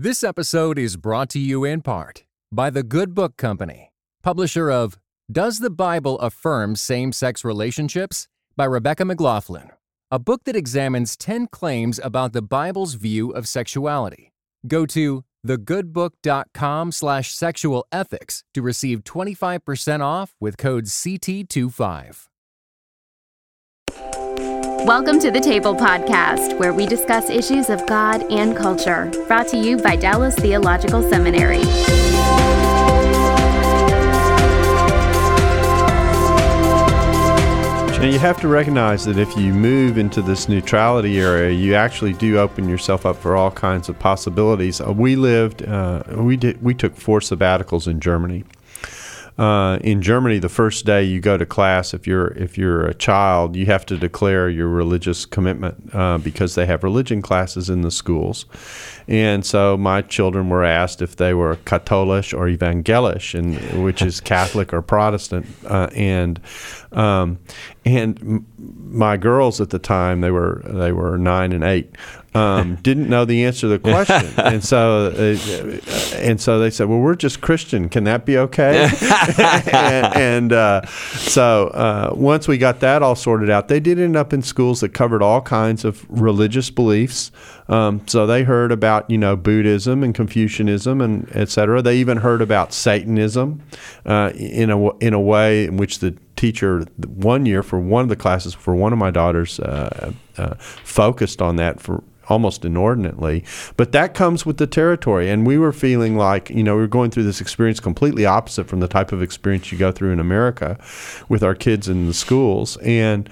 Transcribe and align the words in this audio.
This 0.00 0.22
episode 0.22 0.78
is 0.78 0.96
brought 0.96 1.28
to 1.30 1.40
you 1.40 1.64
in 1.64 1.82
part 1.82 2.22
by 2.52 2.70
The 2.70 2.84
Good 2.84 3.14
Book 3.16 3.36
Company, 3.36 3.90
publisher 4.22 4.70
of 4.70 4.96
Does 5.28 5.58
the 5.58 5.70
Bible 5.70 6.20
Affirm 6.20 6.76
Same 6.76 7.10
Sex 7.10 7.44
Relationships? 7.44 8.28
by 8.56 8.66
Rebecca 8.66 9.04
McLaughlin, 9.04 9.72
a 10.12 10.20
book 10.20 10.44
that 10.44 10.54
examines 10.54 11.16
10 11.16 11.48
claims 11.48 11.98
about 11.98 12.32
the 12.32 12.42
Bible's 12.42 12.94
view 12.94 13.32
of 13.32 13.48
sexuality. 13.48 14.30
Go 14.68 14.86
to 14.86 15.24
thegoodbook.com 15.44 16.92
slash 16.92 17.34
sexual 17.34 17.84
ethics 17.90 18.44
to 18.54 18.62
receive 18.62 19.02
25% 19.02 20.00
off 20.00 20.36
with 20.38 20.56
code 20.56 20.84
CT25. 20.84 22.28
Welcome 24.84 25.18
to 25.20 25.30
the 25.30 25.40
Table 25.40 25.74
Podcast, 25.74 26.58
where 26.58 26.72
we 26.72 26.86
discuss 26.86 27.28
issues 27.28 27.68
of 27.68 27.84
God 27.86 28.22
and 28.30 28.56
culture, 28.56 29.10
brought 29.26 29.48
to 29.48 29.56
you 29.56 29.76
by 29.76 29.96
Dallas 29.96 30.34
Theological 30.36 31.02
Seminary. 31.10 31.62
And 37.98 38.12
you 38.12 38.20
have 38.20 38.40
to 38.40 38.48
recognize 38.48 39.04
that 39.06 39.18
if 39.18 39.36
you 39.36 39.52
move 39.52 39.98
into 39.98 40.22
this 40.22 40.48
neutrality 40.48 41.18
area, 41.20 41.50
you 41.50 41.74
actually 41.74 42.12
do 42.12 42.38
open 42.38 42.68
yourself 42.68 43.04
up 43.04 43.16
for 43.16 43.36
all 43.36 43.50
kinds 43.50 43.88
of 43.88 43.98
possibilities. 43.98 44.80
Uh, 44.80 44.92
we 44.92 45.16
lived, 45.16 45.64
uh, 45.64 46.04
we 46.10 46.36
did, 46.36 46.62
we 46.62 46.72
took 46.72 46.96
four 46.96 47.18
sabbaticals 47.18 47.88
in 47.88 47.98
Germany. 47.98 48.44
Uh, 49.38 49.78
in 49.82 50.02
Germany, 50.02 50.40
the 50.40 50.48
first 50.48 50.84
day 50.84 51.04
you 51.04 51.20
go 51.20 51.38
to 51.38 51.46
class, 51.46 51.94
if 51.94 52.08
you're 52.08 52.28
if 52.32 52.58
you're 52.58 52.84
a 52.84 52.94
child, 52.94 53.54
you 53.54 53.66
have 53.66 53.86
to 53.86 53.96
declare 53.96 54.50
your 54.50 54.66
religious 54.66 55.24
commitment 55.24 55.94
uh, 55.94 56.18
because 56.18 56.56
they 56.56 56.66
have 56.66 56.82
religion 56.82 57.22
classes 57.22 57.70
in 57.70 57.82
the 57.82 57.90
schools. 57.92 58.46
And 59.06 59.46
so 59.46 59.76
my 59.76 60.02
children 60.02 60.48
were 60.48 60.64
asked 60.64 61.00
if 61.02 61.16
they 61.16 61.34
were 61.34 61.54
Katholisch 61.64 62.36
or 62.36 62.48
Evangelisch, 62.48 63.38
and 63.38 63.84
which 63.84 64.02
is 64.02 64.20
Catholic 64.34 64.72
or 64.72 64.82
Protestant. 64.82 65.46
Uh, 65.64 65.88
and 65.94 66.40
um, 66.90 67.38
and 67.84 68.18
m- 68.20 68.46
my 68.58 69.16
girls 69.16 69.60
at 69.60 69.70
the 69.70 69.78
time 69.78 70.20
they 70.20 70.32
were 70.32 70.62
they 70.64 70.90
were 70.90 71.16
nine 71.16 71.52
and 71.52 71.62
eight 71.62 71.94
um, 72.38 72.74
didn't 72.82 73.08
know 73.08 73.24
the 73.24 73.44
answer 73.44 73.62
to 73.62 73.68
the 73.68 73.78
question, 73.78 74.32
and 74.38 74.64
so 74.64 75.06
uh, 75.08 76.16
and 76.18 76.40
so 76.40 76.58
they 76.58 76.70
said, 76.70 76.88
"Well, 76.88 76.98
we're 76.98 77.16
just 77.16 77.40
Christian. 77.40 77.88
Can 77.88 78.04
that 78.04 78.24
be 78.24 78.38
okay?" 78.38 78.88
and, 79.72 80.16
and 80.16 80.52
uh, 80.52 80.86
so 80.86 81.68
uh, 81.68 82.12
once 82.14 82.46
we 82.46 82.58
got 82.58 82.80
that 82.80 83.02
all 83.02 83.16
sorted 83.16 83.50
out, 83.50 83.68
they 83.68 83.80
did 83.80 83.98
end 83.98 84.16
up 84.16 84.32
in 84.32 84.42
schools 84.42 84.80
that 84.80 84.90
covered 84.90 85.22
all 85.22 85.40
kinds 85.40 85.84
of 85.84 86.06
religious 86.08 86.70
beliefs. 86.70 87.30
Um, 87.68 88.06
so 88.06 88.26
they 88.26 88.44
heard 88.44 88.72
about 88.72 89.10
you 89.10 89.18
know 89.18 89.36
Buddhism 89.36 90.02
and 90.02 90.14
Confucianism 90.14 91.00
and 91.00 91.28
etc. 91.34 91.82
They 91.82 91.96
even 91.98 92.18
heard 92.18 92.40
about 92.40 92.72
Satanism 92.72 93.62
uh, 94.06 94.32
in 94.34 94.70
a 94.70 94.96
in 94.98 95.12
a 95.12 95.20
way 95.20 95.64
in 95.64 95.76
which 95.76 95.98
the 95.98 96.16
teacher 96.36 96.86
one 97.06 97.46
year 97.46 97.64
for 97.64 97.80
one 97.80 98.02
of 98.02 98.08
the 98.08 98.16
classes 98.16 98.54
for 98.54 98.74
one 98.74 98.92
of 98.92 98.98
my 98.98 99.10
daughters 99.10 99.58
uh, 99.58 100.12
uh, 100.36 100.54
focused 100.54 101.42
on 101.42 101.56
that 101.56 101.80
for 101.80 102.02
almost 102.28 102.64
inordinately. 102.64 103.44
But 103.76 103.92
that 103.92 104.14
comes 104.14 104.44
with 104.44 104.58
the 104.58 104.66
territory. 104.66 105.30
And 105.30 105.46
we 105.46 105.58
were 105.58 105.72
feeling 105.72 106.16
like, 106.16 106.50
you 106.50 106.62
know, 106.62 106.74
we 106.74 106.82
were 106.82 106.86
going 106.86 107.10
through 107.10 107.24
this 107.24 107.40
experience 107.40 107.80
completely 107.80 108.26
opposite 108.26 108.68
from 108.68 108.80
the 108.80 108.88
type 108.88 109.12
of 109.12 109.22
experience 109.22 109.72
you 109.72 109.78
go 109.78 109.92
through 109.92 110.12
in 110.12 110.20
America 110.20 110.78
with 111.28 111.42
our 111.42 111.54
kids 111.54 111.88
in 111.88 112.06
the 112.06 112.14
schools. 112.14 112.76
And 112.78 113.28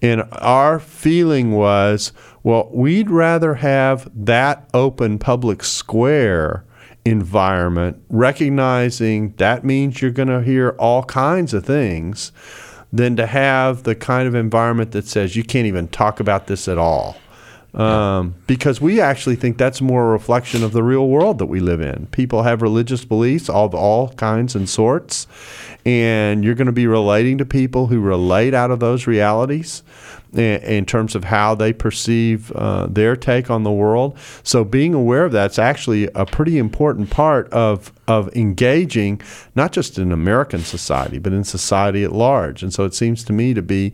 and 0.00 0.22
our 0.32 0.78
feeling 0.78 1.52
was, 1.52 2.12
well, 2.44 2.70
we'd 2.72 3.10
rather 3.10 3.54
have 3.54 4.08
that 4.14 4.68
open 4.72 5.18
public 5.18 5.64
square 5.64 6.64
environment, 7.04 8.00
recognizing 8.08 9.32
that 9.38 9.64
means 9.64 10.00
you're 10.00 10.12
going 10.12 10.28
to 10.28 10.42
hear 10.42 10.70
all 10.78 11.02
kinds 11.02 11.52
of 11.52 11.64
things, 11.64 12.30
than 12.92 13.16
to 13.16 13.26
have 13.26 13.82
the 13.82 13.94
kind 13.94 14.28
of 14.28 14.34
environment 14.34 14.92
that 14.92 15.06
says 15.06 15.36
you 15.36 15.44
can't 15.44 15.66
even 15.66 15.88
talk 15.88 16.20
about 16.20 16.46
this 16.46 16.68
at 16.68 16.78
all. 16.78 17.16
Um, 17.78 18.34
because 18.48 18.80
we 18.80 19.00
actually 19.00 19.36
think 19.36 19.56
that's 19.56 19.80
more 19.80 20.08
a 20.08 20.10
reflection 20.10 20.64
of 20.64 20.72
the 20.72 20.82
real 20.82 21.06
world 21.06 21.38
that 21.38 21.46
we 21.46 21.60
live 21.60 21.80
in. 21.80 22.06
People 22.06 22.42
have 22.42 22.60
religious 22.60 23.04
beliefs 23.04 23.48
of 23.48 23.72
all 23.72 24.08
kinds 24.14 24.56
and 24.56 24.68
sorts, 24.68 25.28
and 25.86 26.44
you're 26.44 26.56
going 26.56 26.66
to 26.66 26.72
be 26.72 26.88
relating 26.88 27.38
to 27.38 27.44
people 27.44 27.86
who 27.86 28.00
relate 28.00 28.52
out 28.52 28.72
of 28.72 28.80
those 28.80 29.06
realities 29.06 29.84
in, 30.32 30.60
in 30.62 30.86
terms 30.86 31.14
of 31.14 31.24
how 31.24 31.54
they 31.54 31.72
perceive 31.72 32.52
uh, 32.52 32.86
their 32.86 33.16
take 33.16 33.50
on 33.50 33.62
the 33.62 33.72
world. 33.72 34.16
So 34.42 34.64
being 34.64 34.94
aware 34.94 35.24
of 35.24 35.32
that's 35.32 35.58
actually 35.58 36.08
a 36.14 36.26
pretty 36.26 36.58
important 36.58 37.10
part 37.10 37.48
of 37.52 37.92
of 38.06 38.34
engaging 38.34 39.20
not 39.54 39.70
just 39.70 39.98
in 39.98 40.12
American 40.12 40.60
society 40.60 41.18
but 41.18 41.32
in 41.32 41.44
society 41.44 42.04
at 42.04 42.12
large. 42.12 42.62
And 42.62 42.72
so 42.72 42.84
it 42.84 42.94
seems 42.94 43.22
to 43.24 43.32
me 43.32 43.54
to 43.54 43.62
be 43.62 43.92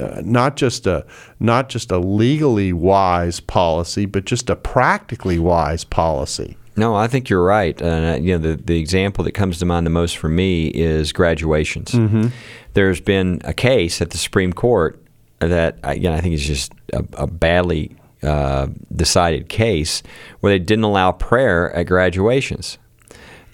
uh, 0.00 0.22
not 0.24 0.56
just 0.56 0.86
a 0.86 1.04
not 1.38 1.68
just 1.68 1.90
a 1.90 1.98
legally 1.98 2.72
wise 2.72 3.40
policy, 3.40 4.06
but 4.06 4.24
just 4.24 4.50
a 4.50 4.56
practically 4.56 5.38
wise 5.38 5.84
policy. 5.84 6.56
No, 6.76 6.94
I 6.94 7.08
think 7.08 7.28
you're 7.28 7.44
right. 7.44 7.80
Uh, 7.82 8.16
you 8.20 8.38
know, 8.38 8.38
the, 8.38 8.62
the 8.62 8.78
example 8.78 9.24
that 9.24 9.32
comes 9.32 9.58
to 9.58 9.66
mind 9.66 9.84
the 9.84 9.90
most 9.90 10.16
for 10.16 10.28
me 10.28 10.68
is 10.68 11.12
graduations. 11.12 11.92
Mm-hmm. 11.92 12.28
There's 12.72 13.00
been 13.00 13.42
a 13.44 13.52
case 13.52 14.00
at 14.00 14.10
the 14.10 14.18
Supreme 14.18 14.52
Court 14.52 14.98
that 15.40 15.78
again 15.82 16.12
I 16.12 16.20
think 16.20 16.34
is 16.34 16.46
just 16.46 16.72
a, 16.92 17.04
a 17.14 17.26
badly 17.26 17.96
uh, 18.22 18.68
decided 18.94 19.48
case 19.48 20.02
where 20.40 20.52
they 20.52 20.58
didn't 20.58 20.84
allow 20.84 21.12
prayer 21.12 21.74
at 21.74 21.84
graduations. 21.84 22.78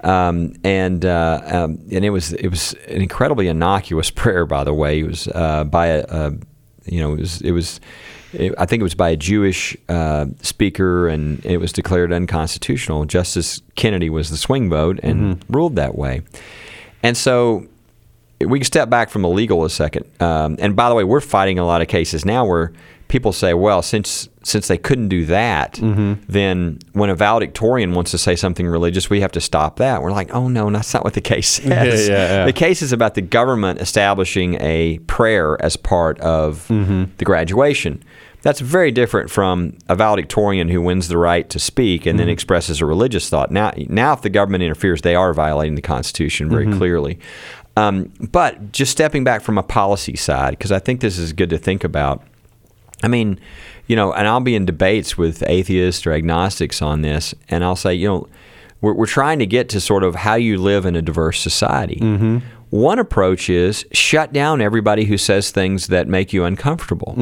Um, 0.02 0.52
and 0.62 1.04
uh, 1.04 1.40
um, 1.44 1.78
and 1.90 2.04
it 2.04 2.10
was 2.10 2.32
it 2.34 2.48
was 2.48 2.74
an 2.88 3.00
incredibly 3.02 3.48
innocuous 3.48 4.10
prayer, 4.22 4.44
by 4.46 4.62
the 4.64 4.74
way. 4.74 5.00
It 5.00 5.06
was 5.06 5.28
uh, 5.28 5.64
by 5.64 5.86
a, 5.86 6.04
a, 6.08 6.32
you 6.84 7.00
know 7.00 7.14
it 7.14 7.20
was 7.20 7.40
it 7.40 7.52
was 7.52 7.80
it, 8.32 8.54
I 8.58 8.66
think 8.66 8.80
it 8.80 8.84
was 8.84 8.94
by 8.94 9.10
a 9.10 9.16
Jewish 9.16 9.76
uh, 9.88 10.26
speaker, 10.42 11.08
and 11.08 11.44
it 11.46 11.56
was 11.58 11.72
declared 11.72 12.12
unconstitutional. 12.12 13.04
Justice 13.06 13.62
Kennedy 13.74 14.10
was 14.10 14.30
the 14.30 14.36
swing 14.36 14.68
vote 14.68 15.00
and 15.02 15.36
Mm-hmm. 15.38 15.52
ruled 15.52 15.76
that 15.76 15.96
way. 15.96 16.22
And 17.02 17.16
so 17.16 17.66
we 18.40 18.58
can 18.58 18.64
step 18.64 18.90
back 18.90 19.08
from 19.10 19.22
the 19.22 19.28
legal 19.28 19.64
a 19.64 19.70
second. 19.70 20.04
Um, 20.20 20.56
and 20.58 20.76
by 20.76 20.88
the 20.88 20.94
way, 20.94 21.04
we're 21.04 21.20
fighting 21.20 21.58
a 21.58 21.64
lot 21.64 21.80
of 21.82 21.88
cases 21.88 22.24
now 22.24 22.44
where 22.46 22.72
people 23.08 23.32
say, 23.32 23.54
well, 23.54 23.82
since 23.82 24.28
since 24.42 24.68
they 24.68 24.78
couldn't 24.78 25.08
do 25.08 25.24
that, 25.26 25.72
Mm-hmm. 25.74 26.14
then 26.28 26.78
when 26.92 27.10
a 27.10 27.14
valedictorian 27.16 27.92
wants 27.94 28.10
to 28.12 28.18
say 28.18 28.36
something 28.36 28.66
religious, 28.66 29.10
we 29.10 29.20
have 29.20 29.32
to 29.32 29.40
stop 29.40 29.76
that. 29.78 30.02
We're 30.02 30.12
like, 30.12 30.32
oh 30.34 30.48
no, 30.48 30.70
that's 30.70 30.92
not 30.94 31.02
what 31.04 31.14
the 31.14 31.20
case 31.20 31.48
says. 31.62 32.08
Yeah, 32.08 32.14
yeah, 32.14 32.28
yeah. 32.40 32.44
The 32.46 32.52
case 32.52 32.82
is 32.82 32.92
about 32.92 33.14
the 33.14 33.22
government 33.22 33.80
establishing 33.80 34.54
a 34.60 34.98
prayer 35.06 35.56
as 35.62 35.76
part 35.76 36.20
of 36.20 36.66
Mm-hmm. 36.68 37.04
the 37.18 37.24
graduation. 37.24 38.02
That's 38.42 38.60
very 38.60 38.92
different 38.92 39.28
from 39.28 39.76
a 39.88 39.96
valedictorian 39.96 40.68
who 40.68 40.80
wins 40.80 41.08
the 41.08 41.18
right 41.18 41.48
to 41.50 41.58
speak 41.58 42.06
and 42.06 42.16
Mm-hmm. 42.16 42.26
then 42.26 42.28
expresses 42.28 42.80
a 42.80 42.86
religious 42.86 43.28
thought. 43.28 43.50
Now, 43.50 43.72
now, 43.88 44.12
if 44.12 44.22
the 44.22 44.30
government 44.30 44.62
interferes, 44.62 45.02
they 45.02 45.16
are 45.16 45.32
violating 45.34 45.74
the 45.74 45.82
Constitution 45.82 46.48
very 46.48 46.66
Mm-hmm. 46.66 46.78
clearly. 46.78 47.18
Um, 47.76 48.12
but 48.20 48.72
just 48.72 48.90
stepping 48.90 49.22
back 49.22 49.42
from 49.42 49.58
a 49.58 49.62
policy 49.62 50.16
side, 50.16 50.52
because 50.52 50.72
I 50.72 50.78
think 50.78 51.00
this 51.00 51.18
is 51.18 51.32
good 51.32 51.50
to 51.50 51.58
think 51.58 51.84
about. 51.84 52.22
I 53.02 53.08
mean, 53.08 53.38
you 53.86 53.94
know, 53.94 54.12
and 54.12 54.26
I'll 54.26 54.40
be 54.40 54.54
in 54.54 54.64
debates 54.64 55.18
with 55.18 55.42
atheists 55.46 56.06
or 56.06 56.12
agnostics 56.12 56.80
on 56.80 57.02
this, 57.02 57.34
and 57.50 57.62
I'll 57.62 57.76
say, 57.76 57.94
you 57.94 58.08
know, 58.08 58.28
we're, 58.80 58.94
we're 58.94 59.06
trying 59.06 59.38
to 59.40 59.46
get 59.46 59.68
to 59.70 59.80
sort 59.80 60.04
of 60.04 60.14
how 60.14 60.34
you 60.34 60.58
live 60.58 60.86
in 60.86 60.96
a 60.96 61.02
diverse 61.02 61.40
society. 61.40 61.98
Mm-hmm. 62.00 62.38
One 62.70 62.98
approach 62.98 63.48
is 63.48 63.86
shut 63.92 64.32
down 64.32 64.60
everybody 64.60 65.04
who 65.04 65.18
says 65.18 65.50
things 65.50 65.86
that 65.88 66.08
make 66.08 66.32
you 66.32 66.44
uncomfortable. 66.44 67.14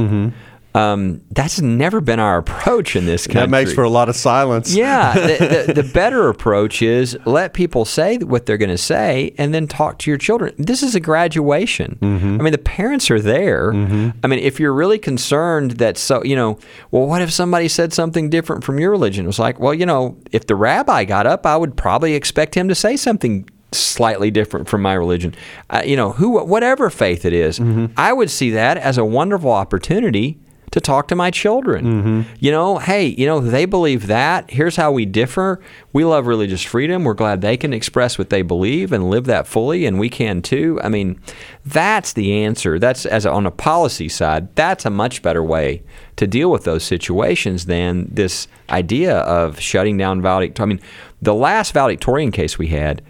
Um, 0.75 1.23
that's 1.31 1.61
never 1.61 2.01
been 2.01 2.19
our 2.19 2.39
approach 2.39 2.97
in 2.97 3.07
this 3.07 3.29
country. 3.29 3.43
Mm-hmm. 3.43 3.51
That 3.53 3.57
makes 3.57 3.73
for 3.73 3.85
a 3.85 3.89
lot 3.89 4.09
of 4.09 4.17
silence. 4.17 4.75
Yeah, 4.75 5.15
the, 5.15 5.65
the, 5.67 5.83
the 5.83 5.89
better 5.93 6.29
approach 6.29 6.83
is 6.83 7.17
let 7.25 7.55
people 7.55 7.85
say 7.85 8.19
what 8.19 8.47
they're 8.47 8.59
going 8.59 8.71
to 8.71 8.79
say 8.79 9.35
and 9.39 9.55
then 9.55 9.69
talk 9.69 9.99
to 10.01 10.11
your 10.11 10.19
children. 10.19 10.53
This 10.59 10.83
is 10.83 10.97
a 10.97 11.01
graduation. 11.01 11.99
Mm-hmm. 12.01 12.41
I 12.41 12.43
mean, 12.43 12.53
the 12.53 12.59
parents 12.59 13.09
are 13.11 13.21
there. 13.21 13.73
I 13.73 14.27
mean, 14.27 14.41
if 14.41 14.59
you're 14.59 14.73
really 14.73 14.99
concerned 14.99 15.73
that 15.73 15.97
so, 15.97 16.25
you 16.25 16.35
know, 16.35 16.59
well, 16.91 17.07
what 17.07 17.23
if 17.23 17.33
somebody 17.33 17.69
said 17.69 17.93
something 17.93 18.29
different 18.29 18.65
from 18.65 18.81
your 18.81 18.91
religion? 18.91 19.25
It 19.25 19.29
was 19.29 19.39
like, 19.39 19.61
well, 19.61 19.75
you 19.75 19.87
know, 19.87 20.17
if 20.33 20.47
the 20.47 20.57
rabbi 20.57 21.05
got 21.05 21.27
up, 21.27 21.47
I 21.47 21.57
would 21.57 21.77
probably 21.77 22.15
expect 22.15 22.57
him 22.57 22.69
to 22.69 22.75
say 22.75 22.97
something 22.97 23.49
slightly 23.73 24.31
different 24.31 24.69
from 24.69 24.83
my 24.83 24.95
religion. 24.95 25.35
Uh, 25.71 25.83
you 25.85 25.97
know, 25.97 26.13
who, 26.13 26.43
whatever 26.45 26.91
faith 26.91 27.25
it 27.25 27.33
is, 27.33 27.61
I 27.97 28.13
would 28.13 28.31
see 28.31 28.51
that 28.51 28.77
as 28.77 28.99
a 28.99 29.05
wonderful 29.05 29.51
opportunity 29.51 30.39
to 30.71 30.81
talk 30.81 31.09
to 31.09 31.15
my 31.15 31.31
children. 31.31 31.85
Mm-hmm. 31.85 32.35
You 32.41 32.51
know, 32.51 32.79
hey, 32.79 33.07
you 33.07 33.27
know, 33.27 33.41
they 33.41 33.65
believe 33.65 34.07
that. 34.09 34.51
Here's 34.51 34.77
how 34.77 34.91
we 34.93 35.07
differ. 35.07 35.61
We 35.93 36.05
love 36.05 36.27
religious 36.27 36.63
freedom. 36.63 37.05
We're 37.05 37.15
glad 37.15 37.41
they 37.41 37.57
can 37.57 37.73
express 37.73 38.19
what 38.19 38.31
they 38.31 38.43
believe 38.43 38.93
and 38.93 39.11
live 39.11 39.25
that 39.27 39.47
fully, 39.47 39.87
and 39.87 39.99
we 39.99 40.09
can 40.09 40.43
too. 40.43 40.81
I 40.83 40.89
mean, 40.89 41.21
that's 41.65 42.13
the 42.13 42.43
answer. 42.45 42.79
That's 42.79 43.07
as 43.07 43.25
a, 43.25 43.31
on 43.31 43.47
a 43.47 43.51
policy 43.51 44.09
side. 44.09 44.55
That's 44.57 44.85
a 44.85 44.91
much 44.91 45.23
better 45.23 45.43
way 45.43 45.83
to 46.17 46.27
deal 46.27 46.51
with 46.51 46.65
those 46.65 46.85
situations 46.85 47.67
than 47.67 48.09
this 48.11 48.49
idea 48.71 49.19
of 49.19 49.61
shutting 49.61 49.97
down 49.97 50.23
valedictorian. 50.23 50.71
I 50.71 50.75
mean, 50.75 50.85
the 51.21 51.35
last 51.35 51.73
valedictorian 51.73 52.33
case 52.33 52.59
we 52.59 52.69
had, 52.69 53.03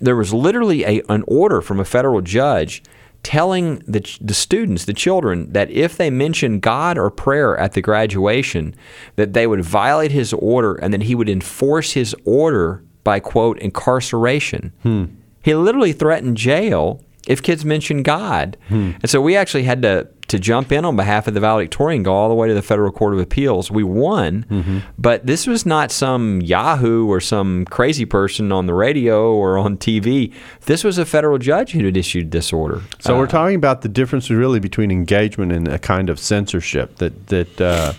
there 0.00 0.16
was 0.16 0.34
literally 0.34 0.84
a, 0.84 1.02
an 1.08 1.24
order 1.26 1.60
from 1.60 1.78
a 1.78 1.84
federal 1.84 2.20
judge 2.20 2.82
telling 3.22 3.78
the, 3.86 4.00
the 4.20 4.34
students, 4.34 4.84
the 4.84 4.92
children, 4.92 5.52
that 5.52 5.70
if 5.70 5.96
they 5.96 6.10
mentioned 6.10 6.60
God 6.60 6.98
or 6.98 7.10
prayer 7.10 7.56
at 7.56 7.72
the 7.72 7.80
graduation, 7.80 8.74
that 9.16 9.32
they 9.32 9.46
would 9.46 9.64
violate 9.64 10.10
his 10.10 10.32
order 10.32 10.74
and 10.74 10.92
that 10.92 11.02
he 11.02 11.14
would 11.14 11.28
enforce 11.28 11.92
his 11.92 12.16
order 12.24 12.82
by, 13.04 13.20
quote, 13.20 13.58
incarceration. 13.60 14.72
Hmm. 14.82 15.04
He 15.42 15.54
literally 15.54 15.92
threatened 15.92 16.36
jail 16.36 17.00
if 17.26 17.42
kids 17.42 17.64
mentioned 17.64 18.04
God. 18.04 18.56
Hmm. 18.68 18.92
And 19.00 19.10
so 19.10 19.20
we 19.20 19.36
actually 19.36 19.64
had 19.64 19.82
to 19.82 20.08
to 20.32 20.38
jump 20.38 20.72
in 20.72 20.86
on 20.86 20.96
behalf 20.96 21.28
of 21.28 21.34
the 21.34 21.40
valedictorian, 21.40 22.02
go 22.02 22.14
all 22.14 22.30
the 22.30 22.34
way 22.34 22.48
to 22.48 22.54
the 22.54 22.62
federal 22.62 22.90
court 22.90 23.12
of 23.12 23.20
appeals. 23.20 23.70
We 23.70 23.84
won, 23.84 24.82
but 24.98 25.26
this 25.26 25.46
was 25.46 25.66
not 25.66 25.92
some 25.92 26.40
Yahoo 26.40 27.06
or 27.06 27.20
some 27.20 27.66
crazy 27.66 28.06
person 28.06 28.50
on 28.50 28.64
the 28.64 28.72
radio 28.72 29.34
or 29.34 29.58
on 29.58 29.76
TV. 29.76 30.32
This 30.62 30.84
was 30.84 30.96
a 30.96 31.04
federal 31.04 31.36
judge 31.36 31.72
who 31.72 31.84
had 31.84 31.98
issued 31.98 32.30
this 32.30 32.50
order. 32.50 32.80
So 32.98 33.18
we're 33.18 33.26
talking 33.26 33.56
about 33.56 33.82
the 33.82 33.90
difference 33.90 34.30
really 34.30 34.58
between 34.58 34.90
engagement 34.90 35.52
and 35.52 35.68
a 35.68 35.78
kind 35.78 36.08
of 36.08 36.18
censorship 36.18 36.96
that 36.96 37.26
that 37.26 37.60
uh, 37.60 37.92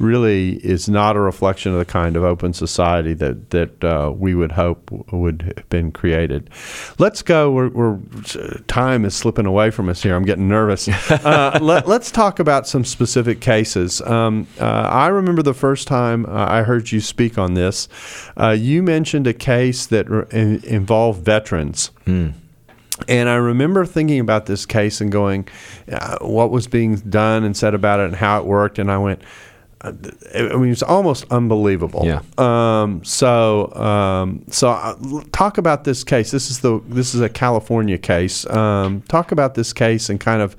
really 0.00 0.54
is 0.64 0.88
not 0.88 1.14
a 1.14 1.20
reflection 1.20 1.72
of 1.72 1.78
the 1.78 1.84
kind 1.84 2.16
of 2.16 2.24
open 2.24 2.52
society 2.52 3.14
that 3.14 3.50
that 3.50 3.84
uh, 3.84 4.12
we 4.16 4.34
would 4.34 4.52
hope 4.52 4.90
would 5.12 5.42
have 5.56 5.68
been 5.68 5.92
created. 5.92 6.48
Let's 6.98 7.22
go. 7.22 7.50
We're, 7.50 7.68
we're 7.68 7.98
time 8.66 9.04
is 9.04 9.14
slipping 9.14 9.46
away 9.46 9.70
from 9.70 9.88
us 9.88 10.02
here. 10.02 10.16
I'm 10.16 10.24
getting 10.24 10.48
nervous. 10.48 10.88
Uh, 11.20 11.58
let, 11.60 11.79
us 11.86 12.10
talk 12.10 12.38
about 12.38 12.66
some 12.66 12.84
specific 12.84 13.40
cases. 13.40 14.00
Um, 14.02 14.46
uh, 14.58 14.64
I 14.64 15.08
remember 15.08 15.42
the 15.42 15.54
first 15.54 15.88
time 15.88 16.26
uh, 16.26 16.46
I 16.48 16.62
heard 16.62 16.92
you 16.92 17.00
speak 17.00 17.38
on 17.38 17.54
this. 17.54 17.88
Uh, 18.36 18.50
you 18.50 18.82
mentioned 18.82 19.26
a 19.26 19.34
case 19.34 19.86
that 19.86 20.08
re- 20.08 20.26
involved 20.64 21.24
veterans. 21.24 21.90
And 23.08 23.28
I 23.28 23.36
remember 23.36 23.86
thinking 23.86 24.20
about 24.20 24.46
this 24.46 24.66
case 24.66 25.00
and 25.00 25.10
going, 25.10 25.48
uh, 25.90 26.18
what 26.20 26.50
was 26.50 26.66
being 26.66 26.96
done 26.96 27.44
and 27.44 27.56
said 27.56 27.74
about 27.74 28.00
it 28.00 28.04
and 28.04 28.16
how 28.16 28.40
it 28.40 28.44
worked. 28.46 28.78
And 28.78 28.90
I 28.90 28.98
went, 28.98 29.22
I 29.82 29.92
mean, 30.56 30.70
it's 30.70 30.82
almost 30.82 31.24
unbelievable. 31.30 32.02
Yeah. 32.04 32.20
Um, 32.36 33.02
so, 33.02 33.72
um, 33.74 34.44
so 34.50 34.68
uh, 34.68 34.94
talk 35.32 35.56
about 35.56 35.84
this 35.84 36.04
case. 36.04 36.30
This 36.30 36.50
is 36.50 36.60
the 36.60 36.82
this 36.86 37.14
is 37.14 37.22
a 37.22 37.30
California 37.30 37.96
case. 37.96 38.46
Um, 38.50 39.00
talk 39.02 39.32
about 39.32 39.54
this 39.54 39.72
case 39.72 40.10
and 40.10 40.20
kind 40.20 40.42
of 40.42 40.54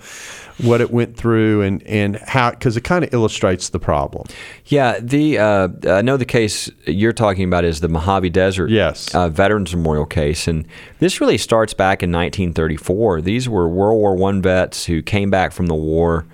what 0.63 0.81
it 0.81 0.91
went 0.91 1.17
through 1.17 1.61
and 1.61 1.83
and 1.83 2.15
how 2.17 2.49
because 2.49 2.77
it 2.77 2.81
kind 2.83 3.03
of 3.03 3.13
illustrates 3.13 3.69
the 3.69 3.79
problem. 3.79 4.25
Yeah, 4.65 4.99
the 4.99 5.37
uh, 5.37 5.67
I 5.87 6.01
know 6.01 6.17
the 6.17 6.25
case 6.25 6.71
you're 6.85 7.13
talking 7.13 7.43
about 7.43 7.63
is 7.63 7.79
the 7.79 7.89
Mojave 7.89 8.29
Desert 8.31 8.71
Yes. 8.71 9.13
uh, 9.13 9.29
Veterans 9.29 9.75
Memorial 9.75 10.05
case, 10.07 10.47
and 10.47 10.65
this 10.97 11.21
really 11.21 11.37
starts 11.37 11.75
back 11.75 12.01
in 12.01 12.11
1934. 12.11 13.21
These 13.21 13.47
were 13.47 13.67
World 13.67 13.99
War 13.99 14.15
One 14.15 14.41
vets 14.41 14.85
who 14.85 15.03
came 15.03 15.29
back 15.29 15.51
from 15.51 15.67
the 15.67 15.75
war. 15.75 16.25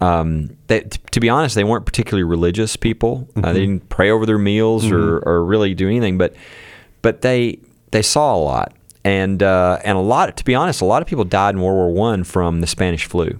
Um, 0.00 0.56
they, 0.68 0.80
t- 0.80 0.98
to 1.10 1.20
be 1.20 1.28
honest, 1.28 1.54
they 1.54 1.64
weren't 1.64 1.84
particularly 1.86 2.24
religious 2.24 2.76
people. 2.76 3.28
Uh, 3.36 3.52
they 3.52 3.60
didn't 3.60 3.88
pray 3.88 4.10
over 4.10 4.24
their 4.26 4.38
meals 4.38 4.84
or, 4.96 5.18
or 5.20 5.44
really 5.44 5.74
do 5.74 5.86
anything, 5.88 6.16
but 6.18 6.34
but 7.02 7.22
they 7.22 7.58
they 7.90 8.02
saw 8.02 8.34
a 8.34 8.38
lot, 8.42 8.72
and 9.04 9.42
uh, 9.42 9.78
and 9.84 9.98
a 9.98 10.00
lot. 10.00 10.36
To 10.36 10.44
be 10.44 10.54
honest, 10.54 10.80
a 10.80 10.84
lot 10.86 11.02
of 11.02 11.08
people 11.08 11.24
died 11.24 11.54
in 11.54 11.60
World 11.60 11.76
War 11.76 11.92
One 11.92 12.24
from 12.24 12.60
the 12.60 12.66
Spanish 12.66 13.04
flu. 13.06 13.38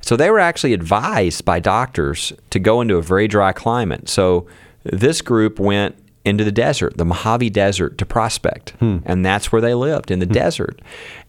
So 0.00 0.16
they 0.16 0.30
were 0.30 0.38
actually 0.40 0.74
advised 0.74 1.44
by 1.44 1.58
doctors 1.60 2.32
to 2.50 2.58
go 2.58 2.80
into 2.82 2.96
a 2.96 3.02
very 3.02 3.26
dry 3.26 3.52
climate. 3.52 4.08
So 4.08 4.46
this 4.84 5.22
group 5.22 5.58
went 5.58 5.94
into 6.24 6.44
the 6.44 6.52
desert, 6.52 6.98
the 6.98 7.04
Mojave 7.04 7.50
Desert, 7.50 7.98
to 7.98 8.06
prospect, 8.06 8.74
and 8.80 9.24
that's 9.24 9.50
where 9.50 9.60
they 9.62 9.74
lived 9.74 10.10
in 10.10 10.18
the 10.18 10.26
desert. 10.26 10.80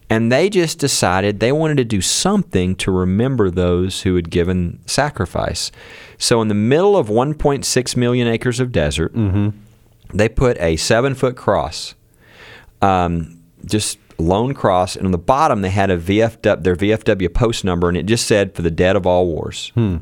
And 0.10 0.32
they 0.32 0.50
just 0.50 0.80
decided 0.80 1.40
they 1.40 1.52
wanted 1.52 1.78
to 1.78 1.86
do 1.86 2.02
something 2.02 2.76
to 2.78 2.92
remember 2.92 3.50
those 3.50 4.02
who 4.02 4.16
had 4.16 4.30
given 4.30 4.80
sacrifice. 4.86 5.72
So, 6.18 6.42
in 6.42 6.48
the 6.48 6.56
middle 6.56 6.98
of 6.98 7.08
1.6 7.08 7.98
million 7.98 8.28
acres 8.28 8.60
of 8.60 8.72
desert, 8.72 9.14
mm-hmm. 9.14 9.50
they 10.14 10.30
put 10.30 10.60
a 10.60 10.76
seven 10.76 11.16
foot 11.16 11.36
cross, 11.36 11.96
um, 12.82 13.42
just 13.66 13.98
lone 14.18 14.54
cross, 14.54 14.96
and 14.96 15.06
on 15.06 15.12
the 15.12 15.18
bottom 15.18 15.62
they 15.62 15.70
had 15.70 15.90
a 15.90 15.98
VFW, 15.98 16.64
their 16.64 16.76
VFW 16.76 17.34
post 17.34 17.64
number, 17.64 17.88
and 17.88 17.98
it 17.98 18.06
just 18.06 18.28
said 18.28 18.54
for 18.56 18.62
the 18.62 18.72
dead 18.72 18.96
of 18.96 19.08
all 19.08 19.26
wars. 19.26 19.72
Hmm. 19.76 19.98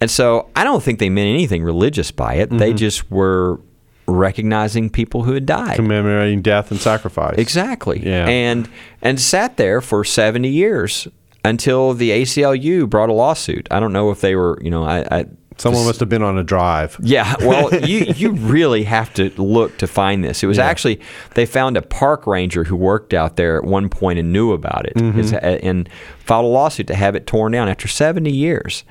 And 0.00 0.10
so 0.10 0.48
I 0.56 0.64
don't 0.64 0.82
think 0.82 0.98
they 0.98 1.10
meant 1.10 1.28
anything 1.28 1.62
religious 1.62 2.10
by 2.10 2.34
it. 2.34 2.50
They 2.50 2.70
mm-hmm. 2.70 2.76
just 2.76 3.10
were 3.10 3.60
recognizing 4.10 4.90
people 4.90 5.22
who 5.24 5.32
had 5.32 5.46
died. 5.46 5.76
Commemorating 5.76 6.42
death 6.42 6.70
and 6.70 6.80
sacrifice. 6.80 7.38
Exactly. 7.38 8.00
Yeah. 8.04 8.26
And 8.28 8.68
and 9.02 9.20
sat 9.20 9.56
there 9.56 9.80
for 9.80 10.04
70 10.04 10.48
years 10.48 11.08
until 11.44 11.94
the 11.94 12.10
ACLU 12.10 12.88
brought 12.88 13.08
a 13.08 13.12
lawsuit. 13.14 13.66
I 13.70 13.80
don't 13.80 13.92
know 13.92 14.10
if 14.10 14.20
they 14.20 14.34
were, 14.36 14.58
you 14.62 14.70
know, 14.70 14.84
I, 14.84 15.00
I 15.20 15.24
Someone 15.56 15.84
must 15.84 16.00
have 16.00 16.08
been 16.08 16.22
on 16.22 16.38
a 16.38 16.42
drive. 16.44 16.96
yeah, 17.02 17.34
well, 17.40 17.68
you 17.86 17.98
you 18.16 18.32
really 18.32 18.82
have 18.84 19.12
to 19.14 19.28
look 19.42 19.76
to 19.78 19.86
find 19.86 20.24
this. 20.24 20.42
It 20.42 20.46
was 20.46 20.58
actually 20.58 21.00
they 21.34 21.44
found 21.44 21.76
a 21.76 21.82
park 21.82 22.26
ranger 22.26 22.64
who 22.64 22.76
worked 22.76 23.12
out 23.12 23.36
there 23.36 23.58
at 23.58 23.64
one 23.64 23.90
point 23.90 24.18
and 24.18 24.32
knew 24.32 24.52
about 24.52 24.86
it, 24.86 24.98
His- 24.98 25.34
and 25.34 25.86
filed 26.18 26.46
a 26.46 26.48
lawsuit 26.48 26.86
to 26.86 26.94
have 26.94 27.14
it 27.14 27.26
torn 27.26 27.52
down 27.52 27.68
after 27.68 27.88
70 27.88 28.30
years. 28.30 28.84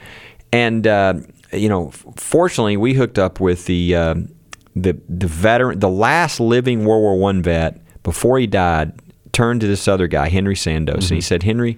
And 0.54 0.86
uh, 0.86 1.16
you 1.54 1.70
know, 1.70 1.90
fortunately, 2.18 2.78
we 2.78 2.94
hooked 2.94 3.18
up 3.18 3.40
with 3.40 3.66
the 3.66 3.96
uh, 3.96 4.16
the 4.76 5.00
the 5.08 5.28
veteran, 5.28 5.80
the 5.80 5.90
last 5.90 6.40
living 6.40 6.86
World 6.86 7.02
War 7.02 7.18
One 7.18 7.42
vet 7.42 7.82
before 8.04 8.40
he 8.40 8.48
died. 8.48 8.94
Turned 9.32 9.62
to 9.62 9.68
this 9.68 9.88
other 9.88 10.08
guy, 10.08 10.28
Henry 10.28 10.56
Sandoz, 10.56 10.96
and 10.96 11.04
he 11.04 11.16
mm-hmm. 11.18 11.22
said, 11.22 11.44
"Henry, 11.44 11.78